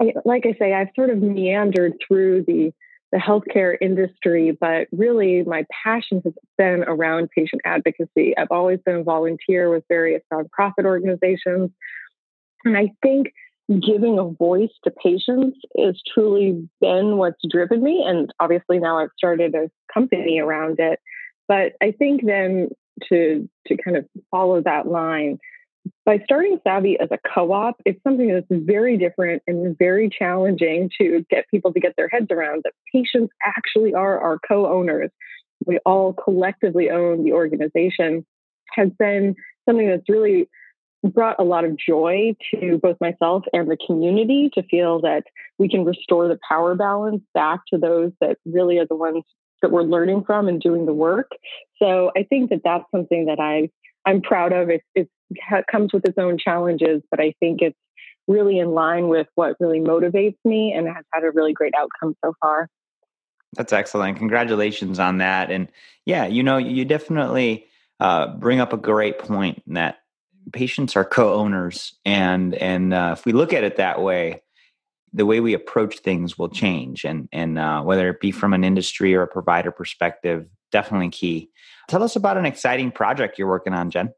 I, 0.00 0.12
like 0.24 0.44
I 0.46 0.56
say, 0.58 0.72
I've 0.72 0.88
sort 0.94 1.10
of 1.10 1.18
meandered 1.18 1.94
through 2.06 2.44
the 2.46 2.72
the 3.12 3.18
healthcare 3.20 3.76
industry, 3.80 4.56
but 4.60 4.88
really 4.90 5.44
my 5.44 5.64
passion 5.84 6.20
has 6.24 6.32
been 6.58 6.82
around 6.82 7.30
patient 7.30 7.62
advocacy. 7.64 8.36
I've 8.36 8.50
always 8.50 8.80
been 8.84 8.96
a 8.96 9.02
volunteer 9.04 9.70
with 9.70 9.84
various 9.88 10.22
nonprofit 10.32 10.84
organizations, 10.84 11.70
and 12.64 12.76
I 12.76 12.90
think 13.02 13.28
giving 13.68 14.18
a 14.18 14.24
voice 14.24 14.72
to 14.84 14.90
patients 14.90 15.58
has 15.78 16.00
truly 16.12 16.68
been 16.80 17.16
what's 17.16 17.40
driven 17.48 17.82
me. 17.82 18.04
And 18.06 18.32
obviously 18.40 18.78
now 18.78 18.98
I've 18.98 19.10
started 19.16 19.54
a 19.54 19.70
company 19.92 20.38
around 20.38 20.80
it. 20.80 20.98
But 21.48 21.72
I 21.82 21.92
think 21.92 22.24
then 22.24 22.68
to 23.08 23.48
to 23.66 23.76
kind 23.76 23.96
of 23.96 24.06
follow 24.30 24.62
that 24.62 24.86
line, 24.86 25.38
by 26.06 26.18
starting 26.24 26.58
Savvy 26.64 26.98
as 26.98 27.08
a 27.10 27.18
co-op, 27.34 27.76
it's 27.84 28.02
something 28.02 28.32
that's 28.32 28.46
very 28.50 28.96
different 28.96 29.42
and 29.46 29.76
very 29.78 30.08
challenging 30.08 30.90
to 30.98 31.24
get 31.30 31.48
people 31.50 31.72
to 31.72 31.80
get 31.80 31.94
their 31.96 32.08
heads 32.08 32.28
around 32.30 32.62
that 32.64 32.72
patients 32.92 33.32
actually 33.44 33.94
are 33.94 34.18
our 34.18 34.38
co-owners. 34.46 35.10
We 35.66 35.78
all 35.84 36.12
collectively 36.12 36.90
own 36.90 37.24
the 37.24 37.32
organization 37.32 38.24
has 38.72 38.90
been 38.98 39.34
something 39.68 39.88
that's 39.88 40.08
really 40.08 40.48
brought 41.02 41.36
a 41.38 41.44
lot 41.44 41.64
of 41.64 41.76
joy 41.76 42.34
to 42.50 42.78
both 42.82 42.96
myself 43.00 43.44
and 43.52 43.70
the 43.70 43.76
community 43.86 44.50
to 44.54 44.62
feel 44.62 45.00
that 45.02 45.24
we 45.58 45.68
can 45.68 45.84
restore 45.84 46.28
the 46.28 46.38
power 46.48 46.74
balance 46.74 47.22
back 47.34 47.60
to 47.72 47.78
those 47.78 48.10
that 48.20 48.38
really 48.46 48.78
are 48.78 48.86
the 48.86 48.96
ones 48.96 49.22
that 49.64 49.72
we're 49.72 49.82
learning 49.82 50.24
from 50.24 50.46
and 50.46 50.60
doing 50.60 50.84
the 50.84 50.92
work. 50.92 51.30
So 51.82 52.12
I 52.14 52.24
think 52.24 52.50
that 52.50 52.60
that's 52.62 52.84
something 52.90 53.26
that 53.26 53.40
I 53.40 53.70
I'm 54.06 54.20
proud 54.20 54.52
of. 54.52 54.68
It, 54.68 54.82
it 54.94 55.08
comes 55.72 55.94
with 55.94 56.04
its 56.04 56.18
own 56.18 56.36
challenges, 56.36 57.00
but 57.10 57.18
I 57.18 57.32
think 57.40 57.62
it's 57.62 57.78
really 58.28 58.58
in 58.58 58.72
line 58.72 59.08
with 59.08 59.26
what 59.36 59.56
really 59.60 59.80
motivates 59.80 60.36
me 60.44 60.74
and 60.76 60.86
has 60.86 61.04
had 61.14 61.24
a 61.24 61.30
really 61.30 61.54
great 61.54 61.72
outcome 61.74 62.14
so 62.22 62.34
far. 62.40 62.68
That's 63.56 63.72
excellent. 63.72 64.18
Congratulations 64.18 64.98
on 64.98 65.18
that. 65.18 65.50
And 65.50 65.68
yeah, 66.04 66.26
you 66.26 66.42
know, 66.42 66.58
you 66.58 66.84
definitely 66.84 67.66
uh, 68.00 68.34
bring 68.36 68.60
up 68.60 68.74
a 68.74 68.76
great 68.76 69.18
point 69.18 69.62
that 69.68 70.00
patients 70.52 70.94
are 70.94 71.06
co-owners, 71.06 71.94
and 72.04 72.54
and 72.56 72.92
uh, 72.92 73.14
if 73.16 73.24
we 73.24 73.32
look 73.32 73.54
at 73.54 73.64
it 73.64 73.76
that 73.76 74.02
way, 74.02 74.42
the 75.14 75.24
way 75.24 75.40
we 75.40 75.54
approach 75.54 76.00
things 76.00 76.36
will 76.36 76.48
change. 76.48 77.04
And 77.04 77.28
and 77.32 77.58
uh, 77.58 77.82
whether 77.82 78.10
it 78.10 78.20
be 78.20 78.32
from 78.32 78.52
an 78.52 78.64
industry 78.64 79.14
or 79.14 79.22
a 79.22 79.28
provider 79.28 79.70
perspective 79.70 80.46
definitely 80.72 81.10
key. 81.10 81.50
Tell 81.88 82.02
us 82.02 82.16
about 82.16 82.36
an 82.36 82.46
exciting 82.46 82.90
project 82.90 83.38
you're 83.38 83.48
working 83.48 83.74
on 83.74 83.90
jen. 83.90 84.12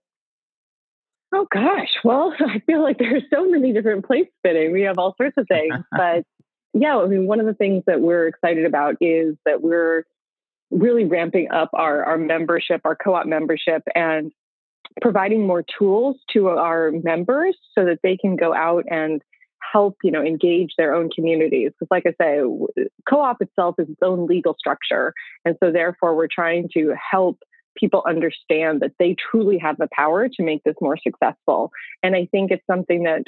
Oh 1.34 1.46
gosh. 1.52 1.90
Well 2.02 2.34
i 2.40 2.60
feel 2.66 2.82
like 2.82 2.98
there's 2.98 3.24
so 3.32 3.48
many 3.48 3.72
different 3.72 4.06
plates 4.06 4.30
spinning. 4.38 4.72
We 4.72 4.82
have 4.82 4.98
all 4.98 5.14
sorts 5.16 5.36
of 5.36 5.46
things. 5.48 5.74
But 5.92 6.24
yeah 6.78 6.98
i 6.98 7.06
mean 7.06 7.26
one 7.26 7.40
of 7.40 7.46
the 7.46 7.54
things 7.54 7.82
that 7.86 8.00
we're 8.00 8.28
excited 8.28 8.64
about 8.64 8.96
is 9.00 9.34
that 9.44 9.62
we're 9.62 10.04
really 10.70 11.04
ramping 11.04 11.50
up 11.50 11.70
our 11.72 12.04
our 12.04 12.18
membership 12.18 12.80
our 12.84 12.96
co-op 12.96 13.26
membership 13.26 13.82
and 13.94 14.32
providing 15.00 15.46
more 15.46 15.64
tools 15.78 16.16
to 16.32 16.48
our 16.48 16.90
members 16.90 17.56
so 17.76 17.84
that 17.84 18.00
they 18.02 18.16
can 18.16 18.36
go 18.36 18.54
out 18.54 18.84
and 18.90 19.22
help 19.72 19.96
you 20.02 20.10
know 20.10 20.22
engage 20.22 20.72
their 20.76 20.94
own 20.94 21.08
communities 21.14 21.72
because 21.72 21.88
like 21.90 22.04
i 22.06 22.14
say 22.22 22.40
co-op 23.08 23.40
itself 23.40 23.74
is 23.78 23.88
its 23.88 24.00
own 24.02 24.26
legal 24.26 24.54
structure 24.58 25.12
and 25.44 25.56
so 25.62 25.70
therefore 25.72 26.14
we're 26.14 26.28
trying 26.30 26.68
to 26.72 26.94
help 27.10 27.38
people 27.76 28.02
understand 28.08 28.80
that 28.80 28.92
they 28.98 29.14
truly 29.30 29.58
have 29.58 29.76
the 29.76 29.88
power 29.92 30.28
to 30.28 30.42
make 30.42 30.64
this 30.64 30.74
more 30.80 30.96
successful. 30.96 31.70
And 32.02 32.16
i 32.16 32.26
think 32.30 32.50
it's 32.50 32.66
something 32.66 33.04
that 33.04 33.24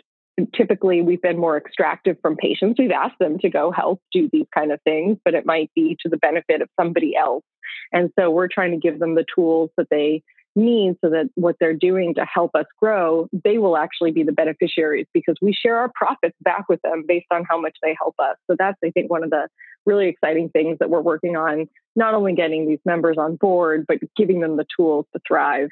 typically 0.54 1.02
we've 1.02 1.20
been 1.20 1.36
more 1.36 1.56
extractive 1.56 2.16
from 2.22 2.36
patients. 2.36 2.78
We've 2.78 2.92
asked 2.92 3.18
them 3.18 3.40
to 3.40 3.50
go 3.50 3.72
help 3.72 4.00
do 4.12 4.28
these 4.32 4.46
kind 4.54 4.72
of 4.72 4.80
things 4.82 5.18
but 5.24 5.34
it 5.34 5.46
might 5.46 5.70
be 5.74 5.96
to 6.02 6.08
the 6.08 6.16
benefit 6.16 6.62
of 6.62 6.68
somebody 6.80 7.16
else. 7.16 7.44
And 7.92 8.10
so 8.18 8.30
we're 8.30 8.48
trying 8.48 8.70
to 8.70 8.76
give 8.78 8.98
them 8.98 9.14
the 9.14 9.26
tools 9.34 9.70
that 9.76 9.88
they 9.90 10.22
need 10.58 10.96
so 11.02 11.10
that 11.10 11.30
what 11.34 11.56
they're 11.60 11.74
doing 11.74 12.14
to 12.14 12.24
help 12.24 12.54
us 12.54 12.66
grow, 12.78 13.28
they 13.44 13.58
will 13.58 13.76
actually 13.76 14.10
be 14.10 14.22
the 14.22 14.32
beneficiaries 14.32 15.06
because 15.14 15.36
we 15.40 15.52
share 15.52 15.78
our 15.78 15.90
profits 15.94 16.36
back 16.42 16.68
with 16.68 16.82
them 16.82 17.04
based 17.06 17.26
on 17.30 17.44
how 17.48 17.60
much 17.60 17.76
they 17.82 17.96
help 17.98 18.14
us. 18.18 18.36
So 18.50 18.56
that's, 18.58 18.76
I 18.84 18.90
think, 18.90 19.10
one 19.10 19.24
of 19.24 19.30
the 19.30 19.48
really 19.86 20.08
exciting 20.08 20.50
things 20.50 20.78
that 20.80 20.90
we're 20.90 21.00
working 21.00 21.36
on, 21.36 21.68
not 21.96 22.14
only 22.14 22.34
getting 22.34 22.68
these 22.68 22.80
members 22.84 23.16
on 23.18 23.36
board, 23.36 23.86
but 23.88 23.98
giving 24.16 24.40
them 24.40 24.56
the 24.56 24.66
tools 24.76 25.06
to 25.14 25.20
thrive. 25.26 25.68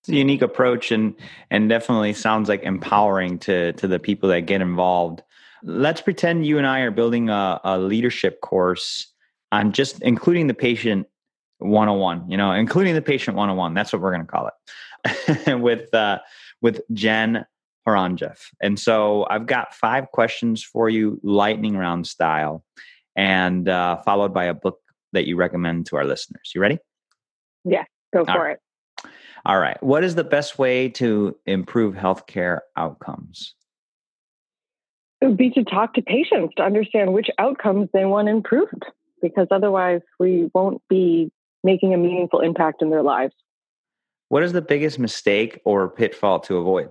It's 0.00 0.08
a 0.08 0.14
unique 0.14 0.40
approach 0.42 0.92
and 0.92 1.14
and 1.50 1.68
definitely 1.68 2.14
sounds 2.14 2.48
like 2.48 2.62
empowering 2.62 3.38
to 3.40 3.72
to 3.74 3.86
the 3.86 3.98
people 3.98 4.30
that 4.30 4.42
get 4.42 4.62
involved. 4.62 5.22
Let's 5.62 6.00
pretend 6.00 6.46
you 6.46 6.56
and 6.56 6.66
I 6.66 6.80
are 6.80 6.90
building 6.90 7.28
a, 7.28 7.60
a 7.64 7.78
leadership 7.78 8.40
course 8.40 9.12
on 9.52 9.72
just 9.72 10.00
including 10.00 10.46
the 10.46 10.54
patient 10.54 11.06
101, 11.60 12.30
you 12.30 12.36
know, 12.36 12.52
including 12.52 12.94
the 12.94 13.02
patient 13.02 13.36
101. 13.36 13.74
That's 13.74 13.92
what 13.92 14.02
we're 14.02 14.12
going 14.12 14.26
to 14.26 14.30
call 14.30 14.48
it. 14.48 14.54
with 15.60 15.92
uh, 15.94 16.18
with 16.60 16.82
Jen 16.92 17.46
Horonjeff. 17.86 18.38
And 18.60 18.78
so 18.78 19.26
I've 19.30 19.46
got 19.46 19.74
five 19.74 20.10
questions 20.10 20.62
for 20.62 20.88
you, 20.88 21.18
lightning 21.22 21.76
round 21.76 22.06
style, 22.06 22.64
and 23.16 23.68
uh, 23.68 23.96
followed 24.02 24.34
by 24.34 24.44
a 24.44 24.54
book 24.54 24.80
that 25.12 25.26
you 25.26 25.36
recommend 25.36 25.86
to 25.86 25.96
our 25.96 26.04
listeners. 26.04 26.52
You 26.54 26.60
ready? 26.60 26.78
Yeah, 27.64 27.84
go 28.12 28.24
for 28.24 28.44
right. 28.44 28.52
it. 28.52 29.10
All 29.46 29.58
right. 29.58 29.82
What 29.82 30.04
is 30.04 30.14
the 30.14 30.24
best 30.24 30.58
way 30.58 30.90
to 30.90 31.36
improve 31.46 31.94
healthcare 31.94 32.60
outcomes? 32.76 33.54
It 35.20 35.26
would 35.26 35.36
be 35.36 35.50
to 35.50 35.64
talk 35.64 35.94
to 35.94 36.02
patients 36.02 36.54
to 36.56 36.62
understand 36.62 37.12
which 37.12 37.28
outcomes 37.38 37.88
they 37.92 38.04
want 38.04 38.28
improved, 38.28 38.84
because 39.22 39.46
otherwise 39.50 40.00
we 40.18 40.50
won't 40.54 40.82
be 40.88 41.30
making 41.62 41.94
a 41.94 41.96
meaningful 41.96 42.40
impact 42.40 42.82
in 42.82 42.90
their 42.90 43.02
lives. 43.02 43.34
What 44.28 44.42
is 44.42 44.52
the 44.52 44.62
biggest 44.62 44.98
mistake 44.98 45.60
or 45.64 45.88
pitfall 45.88 46.40
to 46.40 46.56
avoid? 46.56 46.90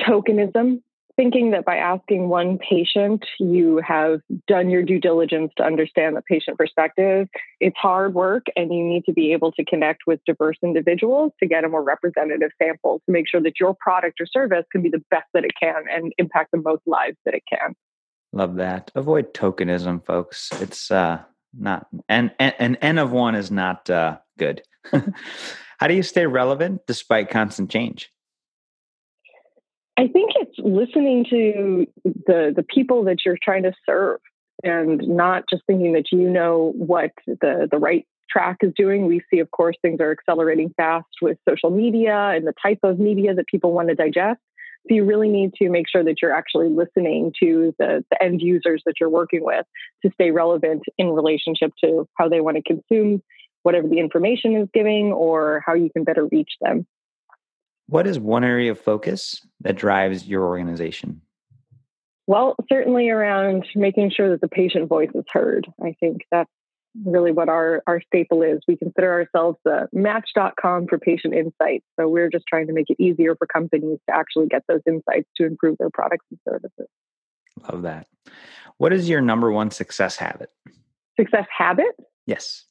Tokenism, 0.00 0.82
thinking 1.16 1.50
that 1.50 1.64
by 1.64 1.76
asking 1.76 2.28
one 2.28 2.58
patient, 2.58 3.24
you 3.38 3.80
have 3.86 4.20
done 4.46 4.70
your 4.70 4.82
due 4.82 5.00
diligence 5.00 5.52
to 5.56 5.64
understand 5.64 6.16
the 6.16 6.22
patient 6.22 6.58
perspective. 6.58 7.28
It's 7.60 7.76
hard 7.76 8.14
work, 8.14 8.46
and 8.56 8.72
you 8.72 8.84
need 8.84 9.04
to 9.06 9.12
be 9.12 9.32
able 9.32 9.52
to 9.52 9.64
connect 9.64 10.02
with 10.06 10.20
diverse 10.26 10.56
individuals 10.62 11.32
to 11.40 11.46
get 11.46 11.64
a 11.64 11.68
more 11.68 11.82
representative 11.82 12.50
sample 12.60 13.00
to 13.06 13.12
make 13.12 13.28
sure 13.28 13.40
that 13.42 13.60
your 13.60 13.74
product 13.78 14.20
or 14.20 14.26
service 14.26 14.64
can 14.72 14.82
be 14.82 14.90
the 14.90 15.02
best 15.10 15.26
that 15.34 15.44
it 15.44 15.52
can 15.60 15.84
and 15.92 16.12
impact 16.18 16.50
the 16.52 16.58
most 16.58 16.82
lives 16.86 17.16
that 17.24 17.34
it 17.34 17.42
can. 17.48 17.74
Love 18.32 18.56
that. 18.56 18.90
Avoid 18.94 19.32
tokenism, 19.32 20.04
folks. 20.04 20.50
It's 20.60 20.90
uh, 20.90 21.22
not 21.56 21.86
and 22.08 22.32
an 22.38 22.76
n 22.76 22.98
of 22.98 23.12
one 23.12 23.34
is 23.34 23.50
not 23.50 23.88
uh, 23.90 24.18
good. 24.38 24.62
How 25.78 25.86
do 25.86 25.94
you 25.94 26.02
stay 26.02 26.26
relevant 26.26 26.82
despite 26.86 27.30
constant 27.30 27.70
change? 27.70 28.10
I 29.96 30.06
think 30.06 30.32
it's 30.36 30.58
listening 30.58 31.24
to 31.30 31.86
the 32.04 32.52
the 32.54 32.62
people 32.62 33.04
that 33.04 33.18
you're 33.24 33.38
trying 33.42 33.64
to 33.64 33.72
serve 33.84 34.20
and 34.62 35.00
not 35.06 35.44
just 35.48 35.62
thinking 35.66 35.92
that 35.92 36.12
you 36.12 36.28
know 36.28 36.72
what 36.76 37.10
the 37.26 37.68
the 37.70 37.78
right 37.78 38.06
track 38.30 38.58
is 38.60 38.72
doing. 38.76 39.06
We 39.06 39.22
see, 39.30 39.40
of 39.40 39.50
course, 39.50 39.76
things 39.82 40.00
are 40.00 40.12
accelerating 40.12 40.72
fast 40.76 41.06
with 41.22 41.38
social 41.48 41.70
media 41.70 42.14
and 42.14 42.46
the 42.46 42.54
type 42.62 42.80
of 42.82 42.98
media 42.98 43.34
that 43.34 43.46
people 43.46 43.72
want 43.72 43.88
to 43.88 43.94
digest. 43.94 44.40
So 44.88 44.94
you 44.94 45.04
really 45.04 45.28
need 45.28 45.54
to 45.54 45.68
make 45.68 45.88
sure 45.88 46.04
that 46.04 46.16
you're 46.22 46.34
actually 46.34 46.68
listening 46.68 47.32
to 47.40 47.74
the, 47.78 48.04
the 48.10 48.22
end 48.22 48.40
users 48.40 48.82
that 48.86 48.94
you're 49.00 49.10
working 49.10 49.44
with 49.44 49.66
to 50.04 50.10
stay 50.14 50.30
relevant 50.30 50.82
in 50.96 51.10
relationship 51.10 51.72
to 51.84 52.08
how 52.14 52.28
they 52.28 52.40
want 52.40 52.56
to 52.56 52.62
consume 52.62 53.22
whatever 53.62 53.88
the 53.88 53.98
information 53.98 54.56
is 54.56 54.68
giving 54.72 55.12
or 55.12 55.62
how 55.66 55.74
you 55.74 55.90
can 55.90 56.04
better 56.04 56.26
reach 56.26 56.52
them. 56.60 56.86
What 57.86 58.06
is 58.06 58.18
one 58.18 58.44
area 58.44 58.70
of 58.70 58.78
focus 58.78 59.46
that 59.60 59.76
drives 59.76 60.26
your 60.26 60.44
organization? 60.44 61.22
Well, 62.26 62.56
certainly 62.68 63.08
around 63.08 63.66
making 63.74 64.10
sure 64.10 64.30
that 64.30 64.42
the 64.42 64.48
patient 64.48 64.88
voice 64.88 65.10
is 65.14 65.24
heard. 65.32 65.66
I 65.82 65.96
think 65.98 66.22
that's 66.30 66.50
really 67.04 67.32
what 67.32 67.48
our, 67.48 67.82
our 67.86 68.00
staple 68.06 68.42
is. 68.42 68.60
We 68.66 68.76
consider 68.76 69.12
ourselves 69.12 69.58
the 69.64 69.88
match.com 69.92 70.86
for 70.88 70.98
patient 70.98 71.34
insights. 71.34 71.84
So 71.98 72.08
we're 72.08 72.30
just 72.30 72.44
trying 72.48 72.66
to 72.68 72.72
make 72.72 72.90
it 72.90 72.96
easier 73.00 73.36
for 73.36 73.46
companies 73.46 73.98
to 74.08 74.16
actually 74.16 74.48
get 74.48 74.62
those 74.68 74.80
insights 74.86 75.28
to 75.36 75.46
improve 75.46 75.78
their 75.78 75.90
products 75.90 76.26
and 76.30 76.40
services. 76.48 76.88
Love 77.70 77.82
that. 77.82 78.06
What 78.76 78.92
is 78.92 79.08
your 79.08 79.20
number 79.20 79.50
one 79.50 79.70
success 79.70 80.16
habit? 80.16 80.50
Success 81.18 81.46
habit? 81.56 81.96
Yes. 82.26 82.64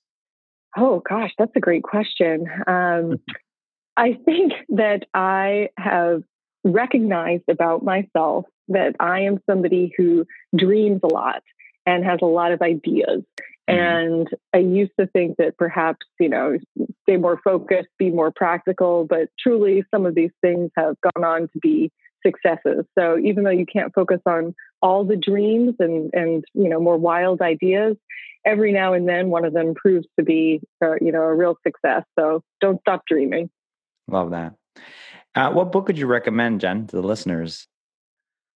Oh, 0.78 1.02
gosh, 1.08 1.32
that's 1.38 1.52
a 1.56 1.60
great 1.60 1.84
question. 1.84 2.48
Um, 2.66 3.18
I 3.98 4.18
think 4.26 4.54
that 4.70 5.06
I 5.14 5.70
have 5.78 6.22
recognized 6.64 7.46
about 7.50 7.84
myself 7.84 8.46
that 8.70 8.96
I 9.00 9.22
am 9.22 9.40
somebody 9.50 9.92
who 9.98 10.26
dreams 10.56 11.00
a 11.04 11.08
lot 11.08 11.42
and 11.86 12.04
has 12.04 12.20
a 12.22 12.26
lot 12.26 12.52
of 12.52 12.62
ideas. 12.62 13.24
Mm-hmm. 13.70 13.80
And 13.80 14.28
I 14.54 14.60
used 14.60 14.94
to 15.00 15.08
think 15.08 15.38
that 15.38 15.58
perhaps, 15.58 16.06
you 16.20 16.30
know, 16.30 16.58
stay 17.04 17.18
more 17.18 17.40
focused, 17.44 17.90
be 17.98 18.10
more 18.10 18.32
practical, 18.32 19.06
but 19.06 19.30
truly 19.40 19.84
some 19.94 20.06
of 20.06 20.16
these 20.16 20.32
things 20.42 20.72
have 20.78 20.96
gone 21.02 21.24
on 21.24 21.42
to 21.50 21.60
be 21.60 21.92
successes. 22.26 22.86
So 22.98 23.18
even 23.18 23.44
though 23.44 23.52
you 23.52 23.66
can't 23.66 23.94
focus 23.94 24.22
on 24.26 24.56
all 24.82 25.04
the 25.04 25.18
dreams 25.18 25.76
and, 25.80 26.10
and 26.14 26.44
you 26.54 26.70
know, 26.70 26.80
more 26.80 26.98
wild 26.98 27.42
ideas, 27.42 27.98
every 28.46 28.72
now 28.72 28.94
and 28.94 29.08
then 29.08 29.30
one 29.30 29.44
of 29.44 29.54
them 29.54 29.74
proves 29.76 30.08
to 30.18 30.24
be, 30.24 30.62
uh, 30.84 30.96
you 31.02 31.12
know, 31.12 31.22
a 31.22 31.36
real 31.36 31.58
success. 31.66 32.04
So 32.18 32.44
don't 32.62 32.80
stop 32.82 33.04
dreaming. 33.08 33.50
Love 34.08 34.32
that. 34.32 34.54
Uh, 35.36 35.52
what 35.52 35.72
book 35.72 35.88
would 35.88 35.98
you 35.98 36.08
recommend, 36.08 36.62
Jen, 36.62 36.88
to 36.88 36.96
the 36.96 37.02
listeners? 37.02 37.68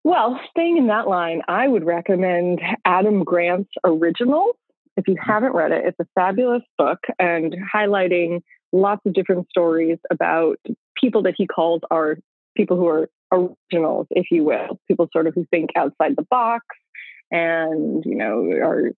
Well, 0.04 0.40
staying 0.50 0.78
in 0.78 0.88
that 0.88 1.08
line, 1.08 1.42
I 1.48 1.68
would 1.68 1.84
recommend 1.84 2.62
Adam 2.86 3.24
Grant's 3.24 3.70
Original. 3.84 4.54
If 4.98 5.08
you 5.08 5.16
haven't 5.20 5.54
read 5.54 5.72
it, 5.72 5.86
it's 5.86 6.00
a 6.00 6.08
fabulous 6.16 6.64
book 6.78 7.00
and 7.18 7.56
highlighting 7.74 8.42
lots 8.72 9.02
of 9.06 9.14
different 9.14 9.50
stories 9.50 9.98
about 10.12 10.58
people 10.96 11.24
that 11.24 11.36
he 11.38 11.48
calls 11.48 11.82
are 11.90 12.18
people 12.56 12.78
who 12.78 12.88
are 12.88 13.10
originals, 13.32 14.08
if 14.12 14.28
you 14.32 14.44
will, 14.44 14.80
people 14.88 15.08
sort 15.12 15.28
of 15.28 15.34
who 15.34 15.46
think 15.50 15.70
outside 15.76 16.16
the 16.16 16.26
box 16.30 16.66
and, 17.32 18.04
you 18.06 18.16
know, 18.16 18.52
are 18.62 18.92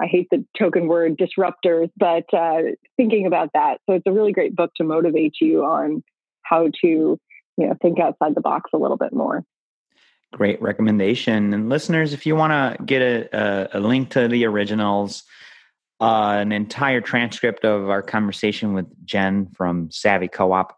I 0.00 0.06
hate 0.06 0.28
the 0.30 0.44
token 0.58 0.88
word 0.88 1.18
disruptors, 1.18 1.90
but 1.98 2.24
uh, 2.32 2.62
thinking 2.96 3.26
about 3.26 3.50
that. 3.52 3.78
So 3.86 3.94
it's 3.94 4.06
a 4.06 4.12
really 4.12 4.32
great 4.32 4.56
book 4.56 4.70
to 4.76 4.84
motivate 4.84 5.34
you 5.40 5.64
on 5.64 6.02
how 6.42 6.68
to, 6.82 6.88
you 6.88 7.18
know, 7.58 7.74
think 7.82 8.00
outside 8.00 8.34
the 8.34 8.40
box 8.40 8.70
a 8.72 8.78
little 8.78 8.96
bit 8.96 9.12
more. 9.12 9.44
Great 10.34 10.60
recommendation. 10.60 11.54
And 11.54 11.68
listeners, 11.68 12.12
if 12.12 12.26
you 12.26 12.34
want 12.34 12.50
to 12.50 12.84
get 12.84 13.02
a, 13.02 13.28
a, 13.32 13.78
a, 13.78 13.80
link 13.80 14.10
to 14.10 14.26
the 14.26 14.46
originals, 14.46 15.22
uh, 16.00 16.38
an 16.40 16.50
entire 16.50 17.00
transcript 17.00 17.64
of 17.64 17.88
our 17.88 18.02
conversation 18.02 18.72
with 18.72 18.86
Jen 19.06 19.46
from 19.46 19.92
Savvy 19.92 20.26
Co-op, 20.26 20.76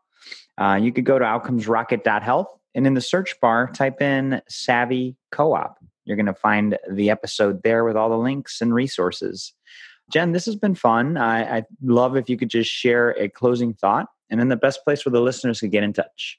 uh, 0.59 0.79
you 0.79 0.93
could 0.93 1.07
go 1.07 1.19
to 1.19 1.25
outcomesrocket.health 1.25 2.49
and 2.75 2.87
in 2.87 2.93
the 2.93 3.01
search 3.01 3.41
bar, 3.41 3.71
type 3.73 4.03
in 4.03 4.43
Savvy 4.47 5.17
Co-op. 5.31 5.79
You're 6.05 6.19
going 6.19 6.27
to 6.27 6.35
find 6.35 6.77
the 6.91 7.09
episode 7.09 7.63
there 7.63 7.83
with 7.83 7.97
all 7.97 8.11
the 8.11 8.19
links 8.19 8.61
and 8.61 8.75
resources. 8.75 9.55
Jen, 10.13 10.33
this 10.33 10.45
has 10.45 10.57
been 10.57 10.75
fun. 10.75 11.17
I, 11.17 11.59
I 11.59 11.63
love 11.83 12.15
if 12.15 12.29
you 12.29 12.37
could 12.37 12.51
just 12.51 12.71
share 12.71 13.13
a 13.13 13.31
closing 13.31 13.73
thought 13.73 14.09
and 14.29 14.39
then 14.39 14.49
the 14.49 14.57
best 14.57 14.85
place 14.85 15.07
where 15.07 15.15
the 15.15 15.23
listeners 15.23 15.61
could 15.61 15.73
get 15.73 15.83
in 15.83 15.95
touch. 15.95 16.39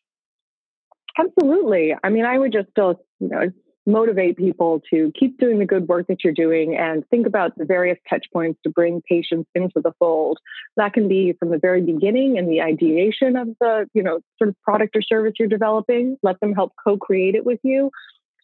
Absolutely. 1.20 1.96
I 2.04 2.10
mean, 2.10 2.26
I 2.26 2.38
would 2.38 2.52
just 2.54 2.70
still, 2.70 3.02
you 3.20 3.30
know, 3.30 3.50
motivate 3.86 4.36
people 4.36 4.82
to 4.90 5.12
keep 5.18 5.40
doing 5.40 5.60
the 5.60 5.66
good 5.66 5.88
work 5.88 6.08
that 6.08 6.18
you're 6.24 6.34
doing 6.34 6.76
and 6.76 7.08
think 7.10 7.26
about 7.26 7.58
the 7.58 7.64
various 7.64 7.98
touch 8.10 8.26
points 8.34 8.60
to 8.64 8.70
bring 8.70 9.02
patients 9.10 9.50
into 9.56 9.80
the 9.82 9.94
fold. 9.98 10.38
That 10.76 10.94
can 10.94 11.08
be 11.08 11.34
from 11.40 11.52
the 11.52 11.58
very 11.58 11.82
beginning 11.82 12.38
and 12.38 12.50
the 12.50 12.62
ideation 12.62 13.38
of 13.38 13.48
the, 13.62 13.88
you 13.94 14.04
know, 14.04 14.20
sort 14.38 14.50
of 14.50 14.56
product 14.62 14.96
or 14.96 15.02
service 15.02 15.34
you're 15.40 15.48
developing. 15.48 16.18
Let 16.22 16.40
them 16.42 16.54
help 16.54 16.74
co-create 16.86 17.36
it 17.36 17.46
with 17.46 17.60
you 17.64 17.90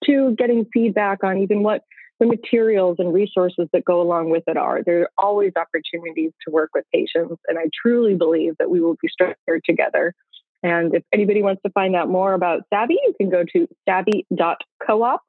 to 0.05 0.33
getting 0.37 0.65
feedback 0.73 1.23
on 1.23 1.39
even 1.39 1.61
what 1.61 1.81
the 2.19 2.25
materials 2.25 2.97
and 2.99 3.13
resources 3.13 3.67
that 3.73 3.83
go 3.83 4.01
along 4.01 4.29
with 4.29 4.43
it 4.47 4.55
are. 4.55 4.81
There 4.83 5.01
are 5.01 5.09
always 5.17 5.51
opportunities 5.57 6.31
to 6.45 6.51
work 6.51 6.69
with 6.73 6.85
patients, 6.93 7.35
and 7.47 7.59
I 7.59 7.65
truly 7.81 8.15
believe 8.15 8.53
that 8.59 8.69
we 8.69 8.79
will 8.79 8.95
be 9.01 9.09
stronger 9.09 9.59
together. 9.65 10.13
And 10.63 10.95
if 10.95 11.03
anybody 11.13 11.43
wants 11.43 11.61
to 11.63 11.71
find 11.71 11.95
out 11.95 12.09
more 12.09 12.33
about 12.33 12.61
Savvy, 12.73 12.97
you 13.05 13.13
can 13.19 13.29
go 13.29 13.43
to 13.53 13.67
savvy.coop, 13.87 15.19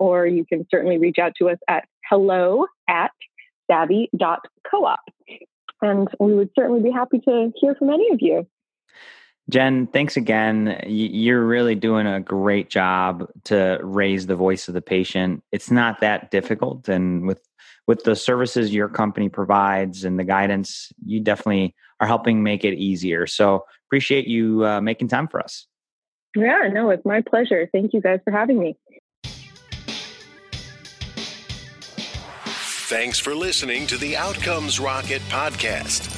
or 0.00 0.26
you 0.26 0.46
can 0.46 0.66
certainly 0.70 0.98
reach 0.98 1.18
out 1.18 1.34
to 1.38 1.50
us 1.50 1.58
at 1.68 1.84
hello 2.08 2.66
at 2.88 3.12
savvy.coop. 3.70 4.98
And 5.82 6.08
we 6.18 6.34
would 6.34 6.50
certainly 6.58 6.80
be 6.80 6.90
happy 6.90 7.18
to 7.20 7.52
hear 7.54 7.74
from 7.74 7.90
any 7.90 8.10
of 8.10 8.18
you. 8.20 8.46
Jen, 9.50 9.86
thanks 9.86 10.16
again. 10.16 10.82
You're 10.86 11.44
really 11.44 11.74
doing 11.74 12.06
a 12.06 12.20
great 12.20 12.68
job 12.68 13.26
to 13.44 13.78
raise 13.82 14.26
the 14.26 14.36
voice 14.36 14.68
of 14.68 14.74
the 14.74 14.82
patient. 14.82 15.42
It's 15.52 15.70
not 15.70 16.00
that 16.00 16.30
difficult, 16.30 16.88
and 16.88 17.26
with 17.26 17.40
with 17.86 18.04
the 18.04 18.14
services 18.14 18.74
your 18.74 18.88
company 18.88 19.30
provides 19.30 20.04
and 20.04 20.18
the 20.18 20.24
guidance, 20.24 20.92
you 21.04 21.20
definitely 21.20 21.74
are 22.00 22.06
helping 22.06 22.42
make 22.42 22.62
it 22.62 22.74
easier. 22.74 23.26
So 23.26 23.64
appreciate 23.88 24.26
you 24.26 24.66
uh, 24.66 24.82
making 24.82 25.08
time 25.08 25.26
for 25.26 25.40
us. 25.40 25.66
Yeah, 26.36 26.68
no, 26.70 26.90
it's 26.90 27.06
my 27.06 27.22
pleasure. 27.22 27.68
Thank 27.72 27.94
you 27.94 28.02
guys 28.02 28.20
for 28.24 28.30
having 28.30 28.58
me. 28.58 28.76
Thanks 32.90 33.18
for 33.18 33.34
listening 33.34 33.86
to 33.86 33.96
the 33.96 34.16
Outcomes 34.16 34.78
Rocket 34.78 35.22
podcast. 35.28 36.17